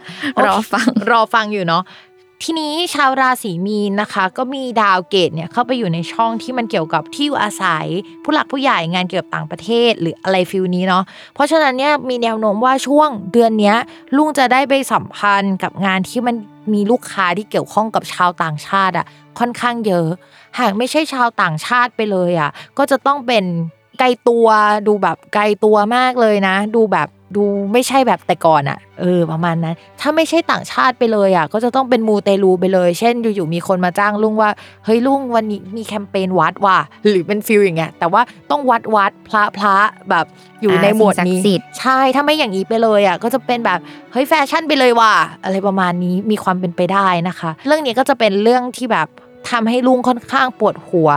[0.45, 1.83] รอฟังรอฟังอยู่เนาะ
[2.45, 7.85] ทีนี้ชาวราศีมีนนะคะ ก็มีดาวเกตเนี่ยเข้าไปอยู่ในช่องที่มันเกี่ยวกับที่อยู่อาศัย
[8.23, 11.03] ผู้หลักผู้ใหญ่งานเกี่ยวกับต่างประเทศหรืออะไรฟิลนี้เนาะ
[11.33, 13.77] เพราะฉะนั้นเนี่ยมีแนวโน้มว่าช่วงเดือนเนี้ย
[14.15, 16.35] ลุงจะได้ไปสัมพันธ์กับงานที่มัน
[16.73, 19.05] มีลูกค้าที่เกี่ยวข้องกับชาวต่างชาติอะ
[19.39, 20.07] ค่อนข้างเยอะ
[20.59, 23.43] หากไม่ใช่ชาวต่างชาติไปเลยอะก็จะต้องเป็น
[23.99, 24.47] ไกลตัว
[24.87, 34.49] ดูแบบไกลตัวมากเลยนะ ดูแบบ ดูไม่ใช่แบบแต่ก่อนอะเออประมาณนั้น ถ้าไม่ใช่ต่างชาติไปเลยอะก็จะต้องเป็นมูเตลูไปเลย เช่นอยู่ๆมีคนมาจ้างลุงว่า
[34.85, 38.21] เฮ้ยลุงวันนี้มีแคมเปญวัดว่ะหรือเป็น feel อย่างเงี้ยแต่ว่า
[38.51, 39.75] ต้องวัดวัดพระพระ
[40.09, 40.25] แบบ
[40.61, 43.79] อยู่ในอ่าหมวดสิ่งศักดิ์นี้สิทธิ์ใช่ถ้าไม่อย่างนี้ไปเลยอะก็จะเป็นแบบ
[44.11, 45.13] เฮ้ยแฟชั่นไปเลยว่ะ
[45.43, 49.07] อะไรประมาณนี้มีความเป็นไปได้นะคะ เรื่องนี้ก็จะเป็นเรื่องที่แบบ
[49.49, 51.09] ทำให้ลุงค่อนข้างปวดหัว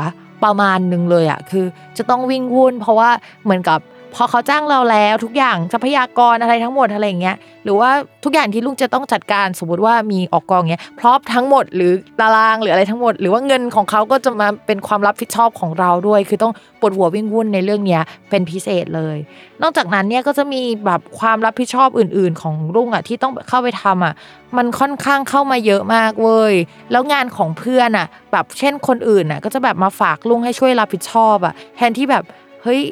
[0.44, 1.64] ประมาณหนึ่งเลยอะคือ
[1.96, 3.10] จะต้องวิ่งวุ่นเพราะว่า
[3.44, 3.78] เหมือนกับ
[4.14, 7.90] พอเขาจ้างเราแล้วทุกอย่างทรัพยากรอะไรทั้งหมดอะไรเงี้ยหรือว่า
[8.24, 19.16] ทุกอย่างที่ลุงจะต้องจัดการสมมติว่ามีออกกองเงี้ยพร้อมทั้งหมดหรือตารางหรืออะไรทั้งหมด หรือว่าเงินของเขาก็จะมาเป็นความรับผิดชอบของเราด้วย คือต้องปวดหัววิ่งวุ่นในเรื่องเนี้ยเป็นพิเศษเลย
[19.62, 24.14] นอกจากนั้นเนี่ยก็จะมีแบบความรับผิดชอบอื่น ๆ ของรุ่งอะที่ต้องเข้าไปทำอะ
[24.56, 26.54] มันค่อนข้างเข้ามาเยอะมากเว้ย
[26.92, 32.24] แล้วงานของเพื่อนอะ แบบเช่นคนอื่นอะ ก็จะแบบมาฝากลุงให้ช่วยรับผิดชอบอะ แทนที่แบบ
[32.62, 32.82] เฮ้ย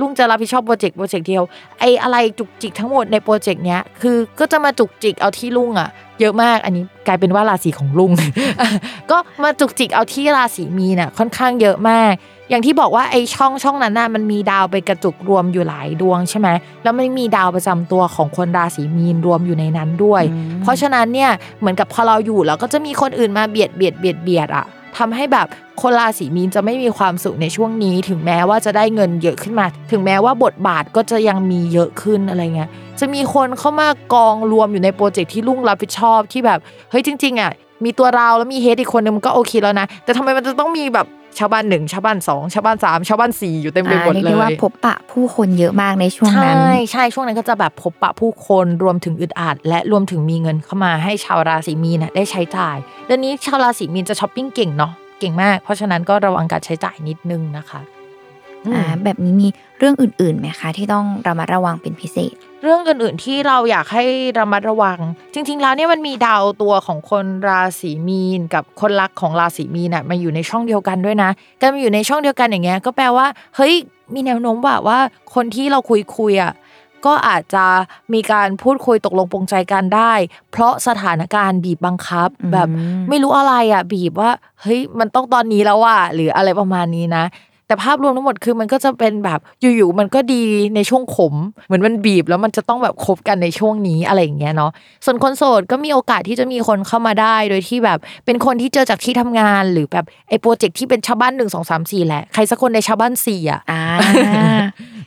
[0.00, 1.42] ลุงจะรับผิดชอบโปรเจกต์โปรเจกต์เดียว
[1.80, 5.88] ไอ้อะไรจุกจิกทั้งหมดในโปรเจกต์เนี้ยคือก็จะมาจุกจิกเอาที่ลุงอะ
[6.20, 8.12] เยอะมากอันนี้กลายเป็นว่าราศีของลุง
[9.10, 12.12] ก็มาจุกจิกเอาที่ราศีมีน่ะค่อนข้างเยอะมาก
[12.50, 16.48] อย่างที่บอกว่าไอ้ช่องช่องนั้นน่ะมันมีดาวไปกระจุกรวมอยู่หลายดวงใช่ไหม
[16.82, 20.22] แล้วมันมีดาวประจำตัวของคนราศีมีนรวมอยู่ในนั้นด้วย
[20.62, 21.30] เพราะฉะนั้นเนี่ย
[21.60, 24.66] เหมือนกับพอเราอยู่แล้วก็จะมีคนอื่นมาเบียดเบียดเบียดเบียดอะ
[24.98, 25.46] ทำให้แบบ
[25.82, 32.70] คนราศีมีนจะไม่มีความสุขในช่วงนี้ ถึงแม้ว่าจะได้เงินเยอะขึ้นมา ถึงแม้ว่าบทบาทก็จะยังมีเยอะขึ้นอะไรเงี้ย
[33.00, 36.58] จะมีคนเข้ามากองรวมอยู่ในโปรเจกต์ที่ลุ่งรับผิดชอบที่แบบ
[36.90, 37.50] เฮ้ยจริงๆอะ
[37.84, 41.06] มีตัวเราแล้วมีเฮดอีกคนนึงมันก็โอเคแล้วนะ แต่ทำไมมันจะต้องมีแบบ
[41.38, 52.76] ชาวบ้านหนึ่งชาวบ้านสองชาวบ้านสามชาวบ้านสี่อยู่เต็มไปอ่าหมดเรียกเลได้ว่ายพบปะผู้คนเยอะมากในช่วงนั้น ใช่ใช่ช่วงนั้นก็จะแบบพบปะผู้คนรวมถึงอึดอัดและรวมถึงมีเงินเข้ามาให้ชาวราศีมีนน่ะได้ใช้จ่าย
[53.06, 57.80] เดือนนี้ชาวราศีมีนจะช้อปปิ้งเก่งเนาะเก่งมาก เพราะฉะนั้นก็ระวังการใช้จ่ายนิดนึงนะคะ
[58.66, 59.48] อืมอ่าแบบนี้มี
[59.78, 64.04] เรื่องอื่นๆไหมคะ ที่ต้องระมัดระวังเป็นพิเศษ เรื่องอื่นๆที่เราอยากให้
[64.38, 64.98] ระมัดระวัง
[65.34, 73.74] จริง ๆ แล้วเนี่ยมันมีดาวตัวของคนราศีมีน กับคนรักของราศีมีนน่ะมาอยู่ในช่องเดียวกันด้วยนะการมาอยู่ในช่องเดียวกันอย่างเงี้ยก็แปลว่าเฮ้ย
[74.14, 74.98] มีแนวโน้มว่าว่า
[75.34, 76.52] คนที่เราคุยคุยๆอะ
[77.06, 77.64] ก็อาจจะ
[78.14, 80.12] มีการพูดคุยตกลงปรงใจกันได้
[80.50, 82.68] เพราะสถานการณ์บีบบังคับอืมแบบ
[83.08, 84.30] ไม่รู้อะไรอะบีบว่า
[84.62, 87.24] เฮ้ยมันต้องตอนนี้แล้วว่ะหรืออะไรประมาณนี้นะ
[87.72, 90.42] แต่ภาพรวมทั้งหมดคือมันก็จะเป็นแบบอยู่ๆมันก็ดี
[90.76, 91.34] ในช่วงขม
[91.66, 94.70] เหมือนมันบีบแล้วมันจะต้องแบบคบกันในช่วงนี้อะไรอย่างเงี้ยเนาะ
[95.04, 103.82] ส่วนคนโสดก็มีโอกาสที่จะมีคนเข้ามาได้ โดยที่แบบเป็นคนที่เจอจากที่ทำงานหรือแบบไอ้โปรเจกต์ที่เป็นชาวบ้านหนึ่งสองสามสี่แหละใครสักคนในชาวบ้านสี่อะอ่า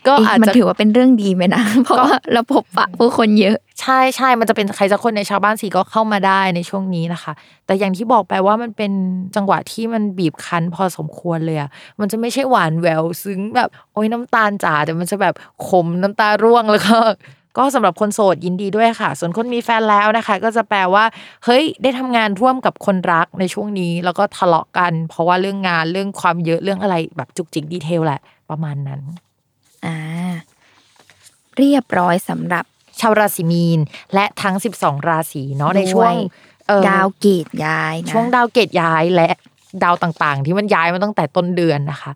[0.07, 7.33] ก็เอ๊ะอาจมันจะถือว่าเป็นเรื่องดีไหมนะ เพราะว่าเราพบปะผู้คนเยอะ ใช่ใช่มันจะเป็นใครสักคนในชาวบ้านสีก็เข้ามาได้ในช่วงนี้นะคะ
[7.65, 8.91] แต่อย่างที่บอกไปว่ามันเป็น
[9.35, 11.69] จังหวะที่มันบีบคั้นพอสมควรเลยอะ
[11.99, 15.33] มันจะไม่ใช่หวานแววซึ้งแบบโอ้ยน้ำตาลจ๋าแต่มันจะแบบ
[15.67, 16.97] ขมน้ำตาร่วงแล้วก็
[17.57, 21.05] ก็สำหรับคนโสดยินดีด้วยค่ะ ส่วนคนมีแฟนแล้วนะคะ ก็จะแปลว่า
[21.45, 29.01] เฮ้ย ได้ทำงานร่วมกับคนรักในช่วงนี้ แล้วก็ทะเลาะกัน เพราะว่าเรื่องงานเรื่องความเยอะเรื่องอะไรแบบจุกจิกดีเทลแหละ ประมาณนั้น
[29.85, 29.97] อ่า
[31.57, 32.65] เรียบร้อยสำหรับ
[32.99, 33.79] ชาวราศีมีน
[34.13, 36.15] และทั้ง 12 ราศีเนาะในช่วงด้วย
[36.67, 39.29] เอ่อดาวเกตย้ายนะช่วงดาวเกตย้ายและ
[39.83, 42.11] ดาวต่างๆ ที่มันย้ายมาตั้งแต่ต้นเดือนนะคะ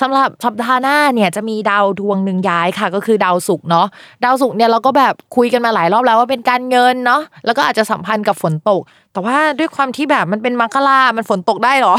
[0.00, 3.86] สำหรับสัปดาห์หน้าเนี่ยจะมีดาวดวงหนึ่งย้ายค่ะ ก็คือดาวศุกร์เนาะ
[4.24, 8.82] ดาวศุกร์เนี่ยเราก็แบบคุยกันมาหลายรอบแล้วว่าเป็นการเงินเนาะแล้วก็อาจจะสัมพันธ์กับฝนตก
[9.12, 11.94] แต่ว่าด้วยความที่แบบมันเป็นมังคลามันฝนตกได้เหรอ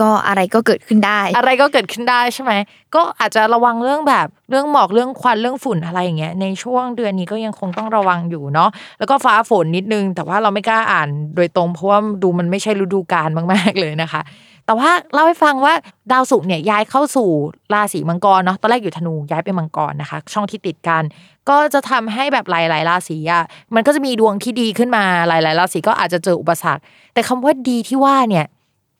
[0.00, 2.52] ก็อะไรก็เกิดขึ้นได้ อะไรก็เกิดขึ้นได้ใช่ไหม
[2.94, 14.22] ก็อาจจะระวังเรื่องแบบเรื่องหมอกเรื่องควันเรื่องฝุ่นอะไรอย่างเงี้ยในช่วงเดือนนี้ก็ยังคงต้องระวังอยู่เนาะแล้วก็ฟ้าฝนนิดนึง แต่ว่าเราไม่กล้าอ่านโดยตรงเพราะว่าดูมันไม่ใช่ฤดูกาลมาก ๆเลยนะคะ
[14.66, 15.74] แต่ว่าเล่าให้ฟังว่า
[16.12, 17.28] ดาวศุกร์เนี่ยย้ายเข้าสู่
[17.74, 21.02] ราศีมังกรเนาะตอนแรกอยู่ธนูย้ายไปมังกรนะคะ ช่องที่ติดกัน
[21.48, 26.82] ก็จะทำให้แบบหลาย ๆ ราศีอะมันก็จะมีดวงที่ดีขึ้นมาหลาย ๆ ราศีก็อาจจะเจออุปสรรค
[27.14, 28.46] แต่คำว่าดีที่ว่าเนี่ย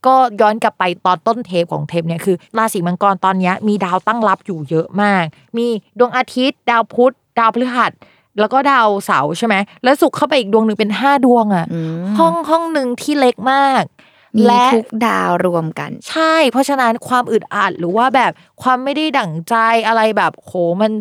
[0.06, 5.24] ก็ย้อนกลับไปตอนต้นเทปของเทปเนี่ยคือ ราศีมังกรตอนเนี้ยมีดาวตั้งรับอยู่เยอะมาก
[5.56, 5.66] มี
[5.98, 7.92] ดวงอาทิตย์ ดาวพุธ ดาวพฤหัส
[8.40, 13.82] แล้วก็ดาวเสาร์ใช่ไหม แล้วสุกร์เข้าไปอีกดวงหนึ่งเป็นห้าดวงอะ่ะอืมห้องห้องหนึ่งที่เล็กมาก
[14.36, 18.32] มีและทุกดาวรวมกัน ใช่ เพราะฉะนั้นความอึดอัดหรือว่าแบบ
[18.62, 19.54] ความไม่ได้ดั่งใจ
[19.86, 20.92] อะไรแบบโหมัน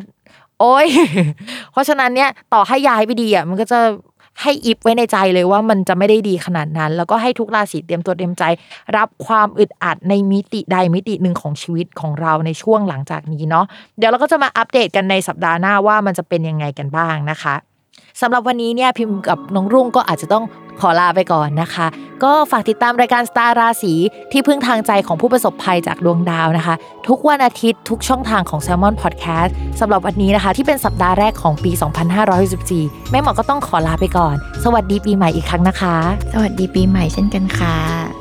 [0.59, 0.87] โอ้ย
[1.71, 3.79] เพราะฉะนั้นเนี่ยต่อให้ย้ายไปดีอะมันก็จะ
[4.41, 8.43] ให้อิฟไว้ในใจเลยว่ามันจะไม่ได้ดีขนาดนั้น แล้วก็ให้ทุกราศีเตรียมตัวเตรียมใจ
[8.97, 13.65] รับความอึดอัดในมิติใดมิติหนึ่งของชีวิตของเราในช่วงหลังจากนี้เนาะ
[13.97, 17.55] เดี๋ยวเราก็จะมาอัปเดตกันในสัปดาห์หน้าว่ามันจะเป็นยังไงกันบ้างนะคะ
[18.21, 20.43] สำหรับวันนี้เนี่ยพิมพ์กับน้องรุ่งก็อาจจะต้อง
[20.81, 21.87] ขอลาไปก่อนนะคะ
[22.23, 23.93] ก็ฝากติดตามรายการสตาร์ราศี
[24.31, 26.75] ที่พึ่งทางใจของผู้ประสบภัยจากดวงดาวนะคะ
[27.07, 31.71] ทุกวันอาทิตย์ทุกช่องทางของ Salmon Podcast สำหรับวันนี้นะคะ ที่เป็นสัปดาห์แรกของปี
[32.41, 35.95] 2564 แม่หมอก็ต้องขอลาไปก่อน สวัสดีปีใหม่อีกครั้งนะคะ
[36.33, 38.18] สวัสดีปีใหม่เช่นกันค่ะ